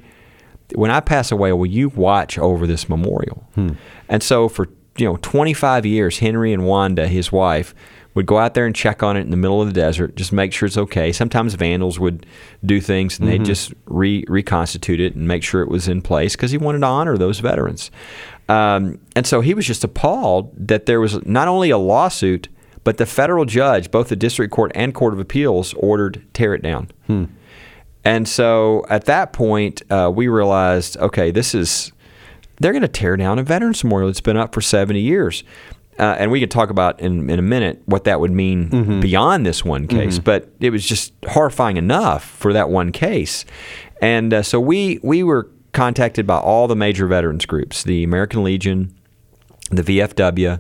when 0.74 0.90
I 0.90 1.00
pass 1.00 1.32
away, 1.32 1.52
will 1.54 1.66
you 1.66 1.90
watch 1.90 2.40
over 2.40 2.66
this 2.66 2.88
memorial? 2.88 3.46
Hmm. 3.56 3.72
And 4.10 4.24
so 4.24 4.48
for 4.48 4.70
you 4.98 5.06
know 5.06 5.18
25 5.18 5.86
years, 5.86 6.20
Henry 6.20 6.54
and 6.54 6.66
Wanda, 6.66 7.08
his 7.08 7.32
wife, 7.32 7.76
would 8.14 8.26
go 8.26 8.38
out 8.38 8.54
there 8.54 8.66
and 8.66 8.76
check 8.76 9.04
on 9.04 9.16
it 9.16 9.22
in 9.22 9.32
the 9.32 9.38
middle 9.38 9.62
of 9.62 9.68
the 9.68 9.74
desert, 9.74 10.16
just 10.16 10.34
make 10.34 10.52
sure 10.54 10.68
it's 10.68 10.78
okay. 10.78 11.12
Sometimes 11.12 11.54
vandals 11.54 12.00
would 12.00 12.26
do 12.66 12.82
things, 12.82 13.20
and 13.20 13.28
they'd 13.28 13.36
mm-hmm. 13.36 13.46
just 13.46 13.74
re- 13.86 14.26
reconstitute 14.28 15.00
it 15.00 15.16
and 15.16 15.28
make 15.28 15.44
sure 15.44 15.62
it 15.62 15.70
was 15.70 15.88
in 15.88 16.02
place 16.02 16.36
because 16.36 16.52
he 16.52 16.58
wanted 16.58 16.80
to 16.80 16.88
honor 16.88 17.18
those 17.18 17.40
veterans. 17.40 17.90
Um, 18.50 19.00
and 19.16 19.26
so 19.26 19.40
he 19.40 19.54
was 19.54 19.66
just 19.66 19.84
appalled 19.84 20.52
that 20.68 20.86
there 20.86 21.00
was 21.00 21.26
not 21.26 21.48
only 21.48 21.70
a 21.70 21.78
lawsuit, 21.78 22.50
but 22.84 22.98
the 22.98 23.06
federal 23.06 23.46
judge, 23.46 23.92
both 23.92 24.10
the 24.10 24.16
district 24.16 24.52
court 24.54 24.72
and 24.76 24.94
court 24.94 25.14
of 25.14 25.20
appeals, 25.20 25.74
ordered 25.76 26.24
tear 26.34 26.54
it 26.54 26.62
down. 26.64 26.90
And 28.04 28.28
so 28.28 28.84
at 28.90 29.06
that 29.06 29.32
point, 29.34 29.84
uh, 29.92 30.12
we 30.14 30.28
realized, 30.28 30.98
okay, 30.98 31.30
this 31.32 31.54
is 31.54 31.92
they're 32.60 32.72
going 32.74 32.82
to 32.82 32.88
tear 32.88 33.18
down 33.18 33.40
a 33.40 33.44
veterans 33.44 33.84
memorial 33.84 34.08
that's 34.10 34.22
been 34.22 34.38
up 34.38 34.54
for 34.54 34.62
70 34.62 35.00
years. 35.00 35.44
Uh, 36.00 36.16
and 36.18 36.32
we 36.32 36.40
can 36.40 36.50
talk 36.50 36.70
about 36.70 37.00
in, 37.00 37.30
in 37.30 37.38
a 37.38 37.42
minute 37.44 37.82
what 37.86 38.06
that 38.06 38.20
would 38.20 38.32
mean 38.32 38.70
beyond 39.02 39.46
this 39.46 39.64
one 39.64 39.88
case. 39.88 40.18
But 40.24 40.50
it 40.60 40.70
was 40.72 40.86
just 40.86 41.14
horrifying 41.28 41.78
enough 41.78 42.24
for 42.24 42.54
that 42.54 42.70
one 42.70 42.92
case. 42.92 43.46
And 44.02 44.34
uh, 44.34 44.42
so 44.42 44.60
we 44.60 45.00
we 45.04 45.22
were 45.22 45.50
contacted 45.74 46.26
by 46.26 46.38
all 46.38 46.68
the 46.68 46.76
major 46.76 47.06
veterans 47.08 47.46
groups, 47.46 47.84
the 47.84 48.04
American 48.04 48.44
Legion, 48.44 48.96
the 49.70 49.84
VFW, 49.84 50.60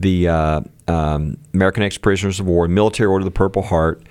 the 0.00 0.28
uh, 0.28 0.60
um, 0.88 1.36
American 1.54 1.82
Ex 1.84 1.96
Prisoners 1.98 2.40
of 2.40 2.46
War, 2.46 2.66
Military 2.68 3.06
Order 3.06 3.22
of 3.22 3.32
the 3.32 3.36
Purple 3.38 3.62
Heart, 3.62 4.02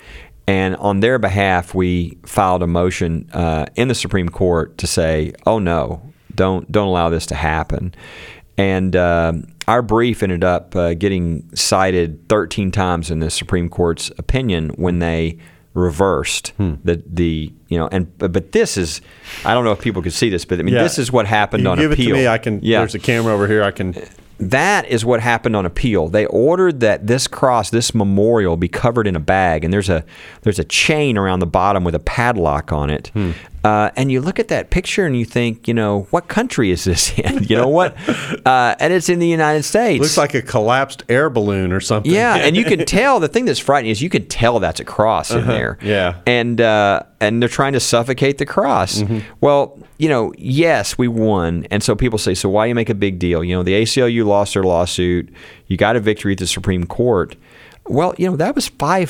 and 0.47 0.75
on 0.77 1.01
their 1.01 1.19
behalf, 1.19 1.73
we 1.75 2.17
filed 2.25 2.63
a 2.63 2.67
motion 2.67 3.29
uh, 3.33 3.65
in 3.75 3.87
the 3.87 3.95
Supreme 3.95 4.29
Court 4.29 4.77
to 4.77 4.87
say, 4.87 5.33
"Oh 5.45 5.59
no, 5.59 6.01
don't 6.33 6.71
don't 6.71 6.87
allow 6.87 7.09
this 7.09 7.25
to 7.27 7.35
happen." 7.35 7.93
And 8.57 8.95
uh, 8.95 9.33
our 9.67 9.81
brief 9.81 10.21
ended 10.23 10.43
up 10.43 10.75
uh, 10.75 10.93
getting 10.93 11.49
cited 11.55 12.27
13 12.29 12.71
times 12.71 13.09
in 13.09 13.19
the 13.19 13.29
Supreme 13.29 13.69
Court's 13.69 14.11
opinion 14.17 14.69
when 14.71 14.99
they 14.99 15.37
reversed 15.75 16.51
the 16.57 17.01
the 17.05 17.53
you 17.69 17.77
know 17.77 17.87
and 17.91 18.15
but 18.17 18.33
but 18.33 18.51
this 18.51 18.75
is 18.75 19.01
I 19.45 19.53
don't 19.53 19.63
know 19.63 19.71
if 19.71 19.79
people 19.79 20.01
could 20.01 20.11
see 20.13 20.29
this 20.29 20.43
but 20.43 20.59
I 20.59 20.63
mean 20.63 20.73
Yeah. 20.73 20.81
this 20.83 20.97
is 20.99 21.11
what 21.11 21.25
happened 21.27 21.63
You 21.63 21.69
on 21.69 21.77
give 21.77 21.91
appeal. 21.91 22.07
it 22.07 22.09
to 22.09 22.15
me. 22.23 22.27
I 22.27 22.37
can. 22.37 22.59
Yeah. 22.63 22.79
There's 22.79 22.95
a 22.95 22.99
camera 22.99 23.33
over 23.33 23.47
here. 23.47 23.63
I 23.63 23.71
can. 23.71 23.93
That 24.39 24.87
is 24.87 25.03
what 25.03 25.19
happened 25.19 25.55
on 25.55 25.65
appeal. 25.65 26.07
They 26.07 26.25
ordered 26.27 26.79
that 26.79 27.07
this 27.07 27.27
cross, 27.27 27.69
this 27.69 27.93
memorial, 27.93 28.55
be 28.55 28.69
covered 28.69 29.05
in 29.05 29.15
a 29.15 29.19
bag, 29.19 29.65
and 29.65 29.73
there's 29.73 29.89
a 29.89 30.05
there's 30.43 30.59
a 30.59 30.63
chain 30.63 31.17
around 31.17 31.39
the 31.39 31.45
bottom 31.45 31.83
with 31.83 31.93
a 31.93 31.99
padlock 31.99 32.71
on 32.71 32.89
it. 32.89 33.07
Hmm. 33.09 33.31
Uh, 33.63 33.89
and 33.95 34.11
you 34.11 34.21
look 34.21 34.39
at 34.39 34.47
that 34.47 34.69
picture 34.69 35.05
and 35.05 35.17
you 35.17 35.25
think, 35.25 35.67
you 35.67 35.73
know, 35.73 36.03
what 36.11 36.27
country 36.27 36.71
is 36.71 36.83
this 36.85 37.11
in? 37.19 37.43
You 37.43 37.57
know 37.57 37.67
what? 37.67 37.95
Uh, 38.45 38.75
and 38.79 38.93
it's 38.93 39.09
in 39.09 39.19
the 39.19 39.27
United 39.27 39.63
States. 39.63 40.01
Looks 40.01 40.17
like 40.17 40.33
a 40.33 40.41
collapsed 40.41 41.03
air 41.09 41.29
balloon 41.29 41.71
or 41.71 41.79
something. 41.79 42.11
Yeah, 42.11 42.35
and 42.35 42.55
you 42.55 42.63
can 42.65 42.85
tell 42.85 43.19
the 43.19 43.27
thing 43.27 43.45
that's 43.45 43.59
frightening 43.59 43.91
is 43.91 44.01
you 44.01 44.09
can 44.09 44.25
tell 44.27 44.59
that's 44.59 44.79
a 44.79 44.85
cross 44.85 45.31
in 45.31 45.45
there. 45.47 45.77
Uh-huh. 45.81 45.89
Yeah. 45.89 46.21
and 46.25 46.61
uh, 46.61 47.03
and 47.19 47.41
they're 47.41 47.49
trying 47.49 47.73
to 47.73 47.79
suffocate 47.79 48.37
the 48.37 48.45
cross. 48.45 48.99
Mm-hmm. 49.01 49.19
Well, 49.41 49.77
you 49.97 50.07
know, 50.07 50.33
yes, 50.37 50.97
we 50.97 51.07
won, 51.09 51.67
and 51.69 51.83
so 51.83 51.95
people 51.95 52.17
say, 52.17 52.33
so 52.33 52.47
why 52.49 52.65
you 52.67 52.75
make 52.75 52.89
a 52.89 52.95
big 52.95 53.19
deal? 53.19 53.43
You 53.43 53.57
know, 53.57 53.63
the 53.63 53.73
ACLU 53.81 54.25
lost 54.25 54.53
their 54.53 54.63
lawsuit. 54.63 55.29
You 55.67 55.75
got 55.75 55.95
a 55.97 55.99
victory 55.99 56.31
at 56.33 56.37
the 56.39 56.47
Supreme 56.47 56.85
Court. 56.85 57.35
Well, 57.89 58.15
you 58.17 58.29
know, 58.29 58.35
that 58.37 58.55
was 58.55 58.67
five 58.67 59.09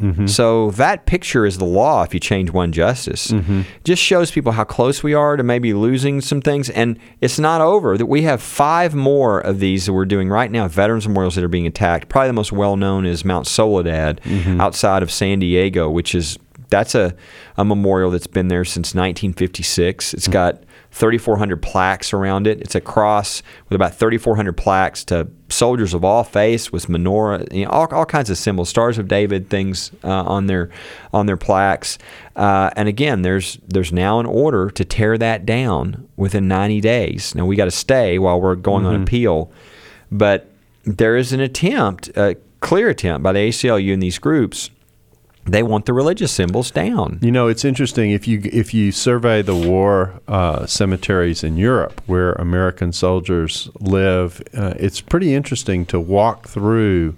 Mm-hmm. 0.00 0.26
So 0.26 0.72
that 0.72 1.06
picture 1.06 1.46
is 1.46 1.58
the 1.58 1.64
law 1.64 2.02
if 2.02 2.12
you 2.12 2.20
change 2.20 2.50
one 2.50 2.72
justice. 2.72 3.28
Mm-hmm. 3.28 3.62
Just 3.84 4.02
shows 4.02 4.30
people 4.30 4.52
how 4.52 4.64
close 4.64 5.02
we 5.02 5.14
are 5.14 5.36
to 5.36 5.42
maybe 5.42 5.72
losing 5.72 6.20
some 6.20 6.40
things. 6.40 6.68
And 6.70 6.98
it's 7.20 7.38
not 7.38 7.60
over. 7.60 7.96
That 7.96 8.06
we 8.06 8.22
have 8.22 8.42
five 8.42 8.94
more 8.94 9.40
of 9.40 9.60
these 9.60 9.86
that 9.86 9.92
we're 9.92 10.04
doing 10.04 10.28
right 10.28 10.50
now, 10.50 10.66
veterans 10.68 11.06
memorials 11.06 11.36
that 11.36 11.44
are 11.44 11.48
being 11.48 11.66
attacked. 11.66 12.08
Probably 12.08 12.28
the 12.28 12.32
most 12.34 12.52
well 12.52 12.76
known 12.76 13.06
is 13.06 13.24
Mount 13.24 13.46
Soledad 13.46 14.20
Mm-hmm. 14.24 14.60
outside 14.60 15.02
of 15.02 15.10
San 15.10 15.38
Diego, 15.38 15.88
which 15.90 16.14
is 16.14 16.38
that's 16.68 16.94
a, 16.94 17.14
a 17.56 17.64
memorial 17.64 18.10
that's 18.10 18.26
been 18.26 18.48
there 18.48 18.64
since 18.64 18.94
1956. 18.94 20.08
Mm-hmm. 20.08 20.16
It's 20.16 20.28
got 20.28 20.62
3,400 20.94 21.60
plaques 21.60 22.12
around 22.12 22.46
it. 22.46 22.60
It's 22.60 22.76
a 22.76 22.80
cross 22.80 23.42
with 23.68 23.74
about 23.74 23.96
3,400 23.96 24.52
plaques 24.52 25.04
to 25.06 25.28
soldiers 25.48 25.92
of 25.92 26.04
all 26.04 26.22
faiths 26.22 26.70
with 26.70 26.86
menorah, 26.86 27.52
you 27.52 27.64
know, 27.64 27.70
all, 27.70 27.88
all 27.92 28.06
kinds 28.06 28.30
of 28.30 28.38
symbols, 28.38 28.68
stars 28.68 28.96
of 28.96 29.08
David, 29.08 29.50
things 29.50 29.90
uh, 30.04 30.08
on 30.08 30.46
their 30.46 30.70
on 31.12 31.26
their 31.26 31.36
plaques. 31.36 31.98
Uh, 32.36 32.70
and 32.76 32.88
again, 32.88 33.22
there's 33.22 33.58
there's 33.66 33.92
now 33.92 34.20
an 34.20 34.26
order 34.26 34.70
to 34.70 34.84
tear 34.84 35.18
that 35.18 35.44
down 35.44 36.08
within 36.16 36.46
90 36.46 36.80
days. 36.80 37.34
Now 37.34 37.44
we 37.44 37.56
got 37.56 37.64
to 37.64 37.72
stay 37.72 38.20
while 38.20 38.40
we're 38.40 38.54
going 38.54 38.86
on 38.86 39.02
appeal, 39.02 39.50
but 40.12 40.48
there 40.84 41.16
is 41.16 41.32
an 41.32 41.40
attempt, 41.40 42.16
a 42.16 42.36
clear 42.60 42.88
attempt 42.88 43.24
by 43.24 43.32
the 43.32 43.40
ACLU 43.40 43.92
and 43.92 44.02
these 44.02 44.20
groups. 44.20 44.70
They 45.46 45.62
want 45.62 45.84
the 45.84 45.92
religious 45.92 46.32
symbols 46.32 46.70
down. 46.70 47.18
You 47.20 47.30
know, 47.30 47.48
it's 47.48 47.64
interesting 47.64 48.12
if 48.12 48.26
you 48.26 48.40
if 48.44 48.72
you 48.72 48.92
survey 48.92 49.42
the 49.42 49.54
war 49.54 50.20
uh, 50.26 50.64
cemeteries 50.66 51.44
in 51.44 51.58
Europe 51.58 52.00
where 52.06 52.32
American 52.32 52.92
soldiers 52.92 53.68
live, 53.78 54.42
uh, 54.56 54.74
it's 54.78 55.00
pretty 55.02 55.34
interesting 55.34 55.84
to 55.86 56.00
walk 56.00 56.48
through 56.48 57.14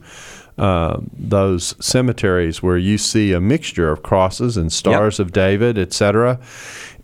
uh, 0.58 0.98
those 1.12 1.74
cemeteries 1.84 2.62
where 2.62 2.78
you 2.78 2.98
see 2.98 3.32
a 3.32 3.40
mixture 3.40 3.90
of 3.90 4.02
crosses 4.02 4.56
and 4.56 4.72
stars 4.72 5.20
of 5.20 5.32
David, 5.32 5.78
etc. 5.78 6.40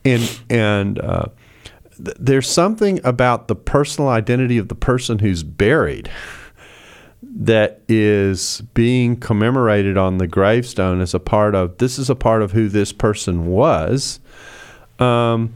And 0.05 0.41
and 0.51 0.99
uh, 0.99 1.27
th- 2.05 2.17
there's 2.19 2.51
something 2.51 3.01
about 3.05 3.47
the 3.47 3.55
personal 3.55 4.09
identity 4.09 4.59
of 4.59 4.69
the 4.69 4.75
person 4.75 5.21
who's 5.21 5.43
buried 5.45 6.11
that 7.35 7.81
is 7.89 8.61
being 8.75 9.17
commemorated 9.17 9.97
on 9.97 10.19
the 10.19 10.27
gravestone 10.27 11.01
as 11.01 11.15
a 11.15 11.21
part 11.21 11.55
of 11.55 11.79
this 11.79 11.99
is 11.99 12.11
a 12.11 12.15
part 12.15 12.43
of 12.43 12.53
who 12.53 12.69
this 12.69 12.93
person 12.93 13.47
was. 13.47 14.21
Um, 14.99 15.55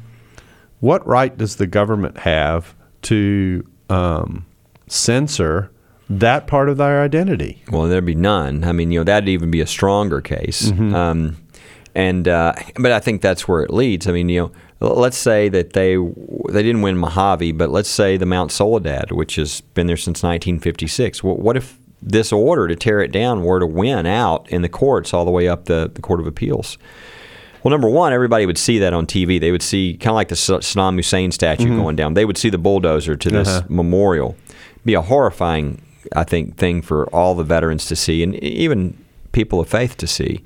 what 0.81 1.07
right 1.07 1.37
does 1.37 1.57
the 1.57 1.67
government 1.67 2.19
have 2.19 2.75
to 3.03 3.67
um, 3.91 4.47
censor 4.89 5.71
that 6.09 6.47
part 6.47 6.69
of 6.69 6.77
their 6.77 7.03
identity? 7.03 7.63
Well, 7.71 7.83
there'd 7.85 8.05
be 8.07 8.15
none. 8.15 8.65
I 8.65 8.73
mean, 8.73 8.91
you 8.91 9.01
know, 9.01 9.05
that'd 9.05 9.29
even 9.29 9.51
be 9.51 9.61
a 9.61 9.67
stronger 9.67 10.21
case. 10.21 10.71
Um, 10.71 11.37
and 11.97 12.29
uh, 12.29 12.53
but 12.77 12.93
I 12.93 13.01
think 13.01 13.23
that's 13.23 13.49
where 13.49 13.63
it 13.63 13.71
leads. 13.73 14.07
I 14.07 14.13
mean, 14.13 14.29
you 14.29 14.53
know, 14.81 14.89
let's 14.95 15.17
say 15.17 15.49
that 15.49 15.73
they 15.73 15.97
they 15.97 16.63
didn't 16.63 16.83
win 16.83 16.99
Mojave, 16.99 17.53
but 17.53 17.71
let's 17.71 17.89
say 17.89 18.17
the 18.17 18.27
Mount 18.27 18.53
Soledad, 18.53 19.11
which 19.13 19.37
has 19.37 19.63
been 19.63 19.87
there 19.87 19.97
since 19.97 20.23
1956. 20.23 21.25
Well, 21.25 21.37
what 21.37 21.57
if 21.57 21.79
this 22.03 22.33
order 22.33 22.69
to 22.69 22.77
tear 22.77 23.01
it 23.01 23.11
down 23.11 23.43
were 23.43 23.59
to 23.59 23.67
win 23.67 24.05
out 24.07 24.49
in 24.51 24.61
the 24.63 24.69
courts 24.69 25.15
all 25.15 25.25
the 25.25 25.31
way 25.31 25.49
up 25.49 25.65
the, 25.65 25.91
the 25.93 26.03
Court 26.03 26.21
of 26.21 26.27
Appeals? 26.27 26.77
Well, 27.63 27.71
number 27.71 27.89
one, 27.89 28.13
everybody 28.13 28.47
would 28.47 28.59
see 28.59 28.79
that 28.81 28.93
on 28.93 29.07
TV. 29.07 29.41
They 29.41 29.51
would 29.51 29.63
see 29.63 29.95
kind 29.95 30.11
of 30.11 30.15
like 30.17 30.29
the 30.29 30.37
Saddam 30.37 30.95
Hussein 30.97 31.33
statue 31.33 31.75
going 31.77 31.97
down. 31.97 32.15
They 32.15 32.25
would 32.25 32.37
see 32.39 32.51
the 32.51 32.59
bulldozer 32.59 33.17
to 33.17 33.29
this 33.31 33.49
Uh-huh. 33.49 33.67
memorial. 33.69 34.37
Be 34.85 34.95
a 34.95 35.01
horrifying, 35.03 35.81
I 36.15 36.23
think, 36.25 36.59
thing 36.59 36.81
for 36.83 37.07
all 37.09 37.35
the 37.35 37.43
veterans 37.43 37.87
to 37.87 37.97
see, 37.97 38.23
and 38.23 38.37
even 38.37 38.97
people 39.33 39.59
of 39.59 39.69
faith 39.69 39.97
to 39.97 40.07
see. 40.07 40.43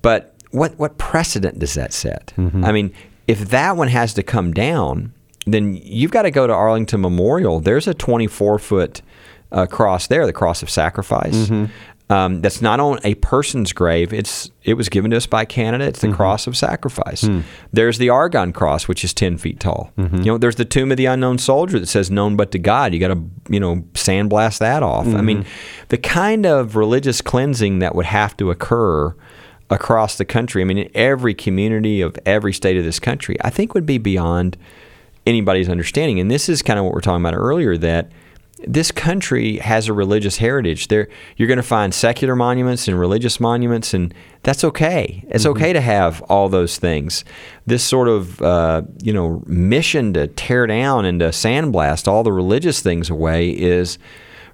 But 0.00 0.33
what 0.54 0.78
what 0.78 0.98
precedent 0.98 1.58
does 1.58 1.74
that 1.74 1.92
set? 1.92 2.32
Mm-hmm. 2.36 2.64
I 2.64 2.72
mean, 2.72 2.94
if 3.26 3.50
that 3.50 3.76
one 3.76 3.88
has 3.88 4.14
to 4.14 4.22
come 4.22 4.52
down, 4.52 5.12
then 5.46 5.74
you've 5.74 6.12
got 6.12 6.22
to 6.22 6.30
go 6.30 6.46
to 6.46 6.52
Arlington 6.52 7.00
Memorial. 7.00 7.60
There's 7.60 7.88
a 7.88 7.94
24 7.94 8.58
foot 8.60 9.02
uh, 9.50 9.66
cross 9.66 10.06
there, 10.06 10.26
the 10.26 10.32
cross 10.32 10.62
of 10.62 10.70
sacrifice. 10.70 11.34
Mm-hmm. 11.34 11.66
Um, 12.10 12.42
that's 12.42 12.60
not 12.60 12.80
on 12.80 13.00
a 13.02 13.14
person's 13.16 13.72
grave. 13.72 14.12
It's 14.12 14.50
it 14.62 14.74
was 14.74 14.88
given 14.90 15.10
to 15.10 15.16
us 15.16 15.26
by 15.26 15.46
Canada. 15.46 15.86
It's 15.86 16.00
the 16.00 16.08
mm-hmm. 16.08 16.16
cross 16.16 16.46
of 16.46 16.54
sacrifice. 16.54 17.22
Hmm. 17.22 17.40
There's 17.72 17.96
the 17.96 18.10
Argonne 18.10 18.52
cross, 18.52 18.86
which 18.86 19.04
is 19.04 19.14
ten 19.14 19.38
feet 19.38 19.58
tall. 19.58 19.90
You 20.18 20.24
know, 20.32 20.38
there's 20.38 20.56
the 20.56 20.66
tomb 20.66 20.90
of 20.90 20.98
the 20.98 21.06
unknown 21.06 21.38
soldier 21.38 21.78
that 21.78 21.86
says 21.86 22.10
"known 22.10 22.36
but 22.36 22.52
to 22.52 22.58
God." 22.58 22.92
You 22.92 23.00
got 23.00 23.08
to 23.08 23.24
you 23.48 23.58
know 23.58 23.76
sandblast 23.94 24.58
that 24.58 24.82
off. 24.82 25.06
I 25.06 25.22
mean, 25.22 25.46
the 25.88 25.96
kind 25.96 26.44
of 26.44 26.76
religious 26.76 27.22
cleansing 27.22 27.78
that 27.78 27.94
would 27.94 28.06
have 28.06 28.36
to 28.36 28.50
occur 28.50 29.16
across 29.74 30.16
the 30.16 30.24
country. 30.24 30.62
I 30.62 30.64
mean, 30.64 30.78
in 30.78 30.90
every 30.94 31.34
community 31.34 32.00
of 32.00 32.16
every 32.24 32.52
state 32.52 32.76
of 32.76 32.84
this 32.84 33.00
country, 33.00 33.36
I 33.42 33.50
think 33.50 33.74
would 33.74 33.86
be 33.86 33.98
beyond 33.98 34.56
anybody's 35.26 35.68
understanding. 35.68 36.20
And 36.20 36.30
this 36.30 36.48
is 36.48 36.62
kind 36.62 36.78
of 36.78 36.84
what 36.84 36.94
we're 36.94 37.00
talking 37.00 37.24
about 37.24 37.34
earlier 37.34 37.76
that 37.78 38.10
this 38.66 38.90
country 38.90 39.58
has 39.58 39.88
a 39.88 39.92
religious 39.92 40.38
heritage. 40.38 40.88
There, 40.88 41.08
you're 41.36 41.48
going 41.48 41.58
to 41.58 41.62
find 41.62 41.92
secular 41.92 42.36
monuments 42.36 42.88
and 42.88 42.98
religious 42.98 43.40
monuments, 43.40 43.92
and 43.92 44.14
that's 44.42 44.64
okay. 44.64 45.24
It's 45.28 45.44
okay 45.44 45.72
to 45.72 45.80
have 45.80 46.22
all 46.22 46.48
those 46.48 46.78
things. 46.78 47.24
This 47.66 47.84
sort 47.84 48.08
of, 48.08 48.40
uh, 48.40 48.82
you 49.02 49.12
know, 49.12 49.42
mission 49.46 50.14
to 50.14 50.28
tear 50.28 50.66
down 50.66 51.04
and 51.04 51.20
to 51.20 51.26
sandblast 51.28 52.08
all 52.08 52.22
the 52.22 52.32
religious 52.32 52.80
things 52.80 53.10
away 53.10 53.50
is 53.50 53.98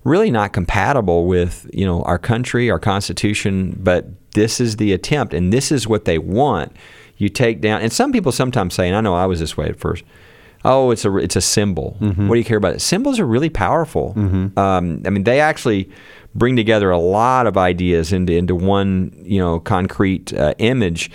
really 0.05 0.31
not 0.31 0.53
compatible 0.53 1.27
with 1.27 1.69
you 1.73 1.87
know 1.87 2.03
our 2.03 2.19
country, 2.19 2.71
our 2.71 2.79
constitution. 2.79 3.77
But 3.81 4.07
this 4.33 4.61
is 4.61 4.77
the 4.77 4.93
attempt, 4.93 5.35
and 5.35 5.53
this 5.53 5.73
is 5.73 5.87
what 5.87 6.05
they 6.05 6.19
want. 6.19 6.77
You 7.17 7.29
take 7.29 7.61
down, 7.61 7.83
and 7.83 7.93
some 7.93 8.13
people 8.13 8.33
sometimes 8.33 8.75
say, 8.75 8.89
and 8.89 8.97
I 8.97 9.01
know 9.01 9.15
I 9.15 9.27
was 9.27 9.41
this 9.41 9.57
way 9.57 9.67
at 9.67 9.79
first. 9.79 10.05
Oh, 10.65 10.91
it's 10.91 11.05
a 11.05 11.17
it's 11.17 11.37
a 11.37 11.41
symbol. 11.41 11.97
What 12.29 12.35
do 12.35 12.39
you 12.39 12.45
care 12.45 12.59
about 12.59 12.75
it? 12.75 12.81
Symbols 12.81 13.19
are 13.19 13.27
really 13.27 13.51
powerful. 13.51 14.13
Um, 14.59 15.03
I 15.07 15.11
mean, 15.11 15.25
they 15.25 15.41
actually 15.41 15.91
bring 16.35 16.55
together 16.55 16.91
a 16.91 16.99
lot 16.99 17.47
of 17.47 17.57
ideas 17.57 18.13
into 18.13 18.33
into 18.35 18.55
one 18.55 19.13
you 19.23 19.39
know 19.39 19.61
concrete 19.61 20.33
uh, 20.35 20.55
image. 20.59 21.11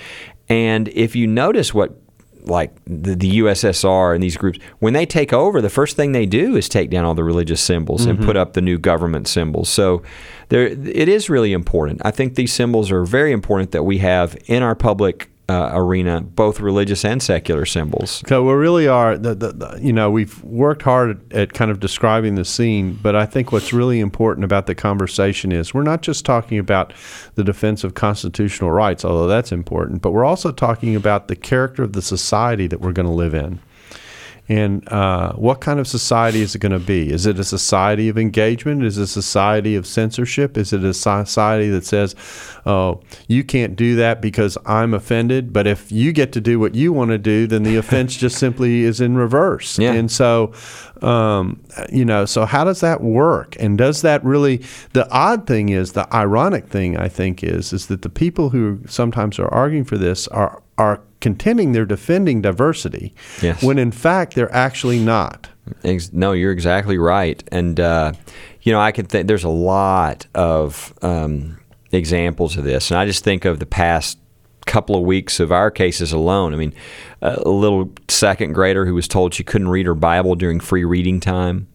And 0.50 0.90
if 0.90 1.16
you 1.16 1.26
notice 1.28 1.74
what 1.74 2.00
like 2.48 2.74
the, 2.86 3.16
the 3.16 3.40
USSR 3.40 4.14
and 4.14 4.24
these 4.24 4.38
groups, 4.38 4.60
when 4.80 4.94
they 4.94 5.06
take 5.06 5.34
over, 5.34 5.62
the 5.62 5.70
first 5.70 5.96
thing 5.96 6.12
they 6.12 6.26
do 6.26 6.56
is 6.56 6.70
take 6.70 6.90
down 6.90 7.06
all 7.06 7.16
the 7.16 7.24
religious 7.24 7.62
symbols 7.62 8.06
and 8.06 8.18
mm-hmm. 8.18 8.28
put 8.28 8.38
up 8.38 8.54
the 8.54 8.62
new 8.62 8.78
government 8.78 9.28
symbols. 9.28 9.70
So 9.70 10.04
there, 10.50 10.68
it 10.68 11.10
is 11.10 11.30
really 11.30 11.54
important. 11.54 12.02
I 12.04 12.12
think 12.12 12.36
these 12.36 12.54
symbols 12.54 12.92
are 12.92 13.04
very 13.06 13.32
important 13.32 13.72
that 13.72 13.84
we 13.84 14.00
have 14.00 14.38
in 14.46 14.64
our 14.64 14.76
public 14.76 15.30
uh, 15.48 15.70
arena, 15.74 16.22
both 16.22 16.60
religious 16.60 17.06
and 17.06 17.22
secular 17.22 17.66
symbols. 17.66 18.24
So 18.28 18.44
we 18.44 18.54
really 18.54 18.88
are, 18.88 19.18
the, 19.18 19.36
the, 19.36 19.52
the, 19.52 19.80
you 19.82 19.94
know, 19.94 20.10
we've 20.10 20.44
worked 20.44 20.82
hard 20.82 21.32
at 21.34 21.54
kind 21.54 21.70
of 21.70 21.80
describing 21.80 22.36
the 22.36 22.46
scene, 22.46 23.00
but 23.02 23.16
I 23.16 23.26
think 23.26 23.52
what's 23.52 23.72
really 23.72 24.00
important 24.00 24.44
about 24.44 24.66
the 24.66 24.76
conversation 24.76 25.52
is 25.52 25.74
we're 25.74 25.84
not 25.84 26.02
just 26.02 26.26
talking 26.26 26.58
about 26.58 26.94
the 27.36 27.44
defense 27.44 27.84
of 27.84 27.94
constitutional 27.94 28.72
rights, 28.72 29.06
although 29.06 29.28
that's 29.28 29.52
important, 29.52 30.02
but 30.02 30.12
we're 30.12 30.26
also 30.26 30.52
talking 30.52 30.96
about 30.96 31.28
the 31.28 31.36
character 31.36 31.84
of 31.84 31.94
the 31.94 32.02
society 32.02 32.66
that 32.68 32.82
we're 32.82 32.94
going 32.94 33.08
to 33.08 33.12
live 33.14 33.36
in. 33.36 33.60
And 34.48 34.88
uh, 34.90 35.34
what 35.34 35.60
kind 35.60 35.80
of 35.80 35.88
society 35.88 36.42
is 36.42 36.54
it 36.54 36.60
going 36.60 36.72
to 36.72 36.80
be? 36.80 37.12
Is 37.12 37.26
it 37.26 37.40
a 37.40 37.44
society 37.44 38.10
of 38.10 38.18
engagement? 38.18 38.84
Is 38.84 38.98
it 38.98 39.04
a 39.04 39.08
society 39.08 39.76
of 39.76 39.88
censorship? 39.88 40.56
Is 40.56 40.72
it 40.72 40.84
a 40.84 40.94
society 40.94 41.70
that 41.70 41.84
says, 41.84 42.16
oh, 42.66 43.02
you 43.28 43.44
can't 43.44 43.76
do 43.76 43.96
that 43.96 44.22
because 44.22 44.56
I'm 44.66 44.94
offended, 44.94 45.52
but 45.52 45.66
if 45.66 45.92
you 45.92 46.12
get 46.12 46.32
to 46.34 46.42
do 46.42 46.60
what 46.60 46.76
you 46.76 46.94
want 46.94 47.10
to 47.10 47.18
do, 47.18 47.48
then 47.48 47.64
the 47.64 47.78
offense 47.78 48.16
just 48.18 48.38
simply 48.38 48.84
is 48.84 49.02
in 49.02 49.16
reverse. 49.16 49.80
Yeah. 49.80 49.94
And 49.94 50.12
so, 50.12 50.54
um, 51.02 51.60
you 51.92 52.06
know, 52.06 52.26
so 52.26 52.46
how 52.46 52.64
does 52.64 52.82
that 52.82 53.02
work? 53.02 53.56
And 53.60 53.80
does 53.80 54.04
that 54.04 54.24
really? 54.24 54.62
The 54.94 55.10
odd 55.10 55.48
thing 55.48 55.70
is, 55.70 55.94
the 55.94 56.14
ironic 56.14 56.68
thing 56.68 56.98
I 56.98 57.08
think 57.08 57.44
is, 57.44 57.74
is 57.74 57.88
that 57.88 58.04
the 58.04 58.10
people 58.10 58.52
who 58.52 58.82
sometimes 58.88 59.40
are 59.40 59.52
arguing 59.52 59.86
for 59.86 59.98
this 59.98 60.28
are 60.28 60.62
are 60.78 61.02
contending 61.26 61.72
they're 61.72 61.88
defending 61.88 62.40
diversity, 62.40 63.12
Yes. 63.42 63.64
when 63.64 63.80
in 63.80 63.92
fact 63.92 64.36
they're 64.36 64.54
actually 64.54 65.00
not. 65.00 65.50
No, 66.14 66.34
you're 66.34 66.52
exactly 66.52 67.00
right. 67.00 67.44
And, 67.52 67.80
uh, 67.80 68.14
you 68.62 68.72
know, 68.72 68.80
I 68.80 68.92
can 68.92 69.08
think 69.08 69.28
there's 69.28 69.44
a 69.44 69.50
lot 69.50 70.28
of 70.36 70.94
um, 71.02 71.58
examples 71.92 72.58
of 72.58 72.64
this. 72.64 72.92
And 72.92 73.00
I 73.00 73.08
just 73.08 73.24
think 73.24 73.44
of 73.44 73.58
the 73.58 73.66
past 73.66 74.20
couple 74.68 74.96
of 74.96 75.02
weeks 75.02 75.40
of 75.40 75.52
our 75.52 75.72
cases 75.72 76.12
alone. 76.12 76.54
I 76.54 76.58
mean, 76.58 76.74
a 77.24 77.50
little 77.50 77.92
second 78.08 78.54
grader 78.54 78.86
who 78.86 78.94
was 78.94 79.08
told 79.08 79.34
she 79.34 79.44
couldn't 79.44 79.70
read 79.70 79.88
her 79.88 79.96
Bible 79.96 80.36
during 80.36 80.60
free 80.60 80.86
reading 80.86 81.20
time. 81.20 81.68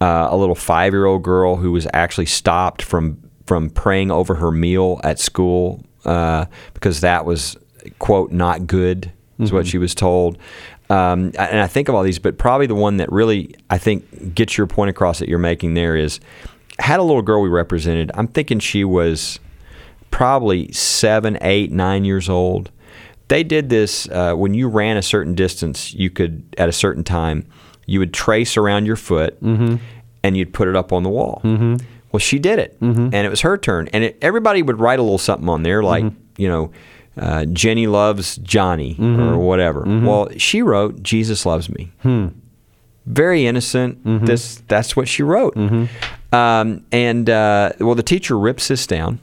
Uh, 0.00 0.28
a 0.30 0.36
little 0.36 0.54
five-year-old 0.54 1.24
girl 1.24 1.56
who 1.56 1.72
was 1.72 1.88
actually 1.92 2.26
stopped 2.26 2.82
from 2.82 3.18
from 3.48 3.68
praying 3.70 4.12
over 4.12 4.36
her 4.36 4.52
meal 4.52 5.00
at 5.02 5.18
school 5.18 5.84
uh, 6.04 6.44
because 6.74 7.00
that 7.00 7.24
was 7.24 7.56
quote 7.98 8.32
not 8.32 8.66
good 8.66 9.12
is 9.38 9.48
mm-hmm. 9.48 9.56
what 9.56 9.66
she 9.66 9.78
was 9.78 9.94
told. 9.94 10.38
Um, 10.90 11.32
and 11.38 11.60
I 11.60 11.66
think 11.66 11.88
of 11.88 11.94
all 11.94 12.02
these, 12.02 12.18
but 12.18 12.36
probably 12.36 12.66
the 12.66 12.74
one 12.74 12.98
that 12.98 13.10
really 13.10 13.54
I 13.70 13.78
think 13.78 14.34
gets 14.34 14.58
your 14.58 14.66
point 14.66 14.90
across 14.90 15.20
that 15.20 15.28
you're 15.28 15.38
making 15.38 15.74
there 15.74 15.96
is 15.96 16.20
had 16.78 17.00
a 17.00 17.02
little 17.02 17.22
girl 17.22 17.40
we 17.40 17.48
represented. 17.48 18.10
I'm 18.14 18.26
thinking 18.26 18.58
she 18.58 18.84
was 18.84 19.38
probably 20.10 20.70
seven, 20.72 21.38
eight, 21.40 21.72
nine 21.72 22.04
years 22.04 22.28
old. 22.28 22.70
They 23.28 23.42
did 23.42 23.70
this 23.70 24.08
uh, 24.10 24.34
when 24.34 24.52
you 24.52 24.68
ran 24.68 24.96
a 24.96 25.02
certain 25.02 25.34
distance. 25.34 25.94
You 25.94 26.10
could 26.10 26.54
at 26.58 26.68
a 26.68 26.72
certain 26.72 27.04
time, 27.04 27.46
you 27.86 27.98
would 27.98 28.12
trace 28.12 28.56
around 28.56 28.84
your 28.84 28.96
foot, 28.96 29.42
mm-hmm. 29.42 29.76
and 30.22 30.36
you'd 30.36 30.52
put 30.52 30.68
it 30.68 30.76
up 30.76 30.92
on 30.92 31.02
the 31.02 31.08
wall. 31.08 31.40
Mm-hmm. 31.42 31.76
Well, 32.12 32.20
she 32.20 32.38
did 32.38 32.58
it, 32.58 32.78
mm-hmm. 32.80 33.04
and 33.04 33.14
it 33.14 33.30
was 33.30 33.40
her 33.40 33.56
turn. 33.56 33.88
And 33.94 34.04
it, 34.04 34.18
everybody 34.20 34.62
would 34.62 34.78
write 34.78 34.98
a 34.98 35.02
little 35.02 35.16
something 35.16 35.48
on 35.48 35.62
there, 35.62 35.82
like 35.82 36.04
mm-hmm. 36.04 36.16
you 36.36 36.48
know 36.48 36.70
uh, 37.16 37.44
Jenny 37.46 37.86
loves 37.86 38.36
Johnny 38.38 38.94
mm-hmm. 38.94 39.20
or 39.20 39.38
whatever. 39.38 39.82
Mm-hmm. 39.82 40.06
Well, 40.06 40.28
she 40.36 40.62
wrote 40.62 41.02
Jesus 41.02 41.44
loves 41.44 41.68
me. 41.68 41.92
Hmm. 42.02 42.28
Very 43.04 43.46
innocent. 43.46 44.04
Mm-hmm. 44.04 44.26
This 44.26 44.62
that's 44.68 44.96
what 44.96 45.08
she 45.08 45.22
wrote. 45.22 45.54
Mm-hmm. 45.54 46.34
Um, 46.34 46.86
and 46.92 47.28
uh, 47.28 47.72
well, 47.80 47.94
the 47.94 48.02
teacher 48.02 48.38
rips 48.38 48.68
this 48.68 48.86
down 48.86 49.20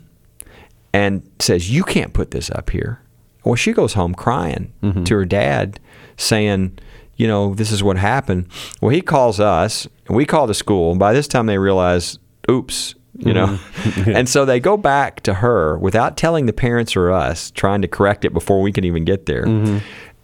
and 0.94 1.28
says, 1.40 1.72
"You 1.72 1.84
can't 1.84 2.14
put 2.14 2.32
this 2.32 2.52
up 2.52 2.70
here." 2.70 3.02
Well, 3.44 3.56
she 3.56 3.74
goes 3.74 3.94
home 3.94 4.14
crying 4.14 4.74
mm-hmm. 4.84 5.06
to 5.06 5.16
her 5.16 5.26
dad, 5.26 5.80
saying, 6.18 6.78
"You 7.16 7.28
know, 7.28 7.56
this 7.56 7.72
is 7.72 7.82
what 7.82 7.98
happened." 7.98 8.48
Well, 8.82 8.90
he 8.90 9.02
calls 9.02 9.40
us, 9.40 9.88
and 10.08 10.16
we 10.16 10.26
call 10.26 10.46
the 10.46 10.54
school. 10.54 10.92
And 10.92 11.00
by 11.00 11.14
this 11.14 11.28
time, 11.28 11.48
they 11.48 11.58
realize, 11.58 12.20
"Oops, 12.52 12.96
you 13.20 13.34
know 13.34 13.48
mm-hmm. 13.74 14.16
and 14.16 14.28
so 14.28 14.46
they 14.46 14.60
go 14.60 14.78
back 14.78 15.22
to 15.22 15.36
her 15.36 15.78
without 15.78 16.18
telling 16.18 16.46
the 16.46 16.54
parents 16.54 16.96
or 16.96 17.12
us 17.12 17.52
trying 17.52 17.82
to 17.82 17.88
correct 17.88 18.26
it 18.26 18.34
before 18.34 18.62
we 18.62 18.72
can 18.72 18.84
even 18.84 19.06
get 19.06 19.26
there 19.26 19.46
mm-hmm. 19.46 19.78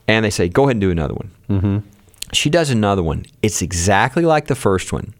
and 0.07 0.25
they 0.25 0.29
say 0.29 0.47
go 0.49 0.63
ahead 0.63 0.71
and 0.71 0.81
do 0.81 0.91
another 0.91 1.13
one 1.13 1.31
mm-hmm. 1.49 1.77
she 2.33 2.49
does 2.49 2.69
another 2.69 3.03
one 3.03 3.25
it's 3.41 3.61
exactly 3.61 4.23
like 4.23 4.47
the 4.47 4.55
first 4.55 4.93
one 4.93 5.13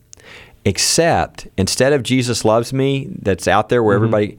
except 0.64 1.48
instead 1.58 1.94
of 1.94 2.04
jesus 2.04 2.46
loves 2.46 2.74
me 2.74 3.08
that's 3.22 3.48
out 3.48 3.70
there 3.70 3.84
where 3.84 3.98
mm-hmm. 3.98 4.06
everybody 4.06 4.38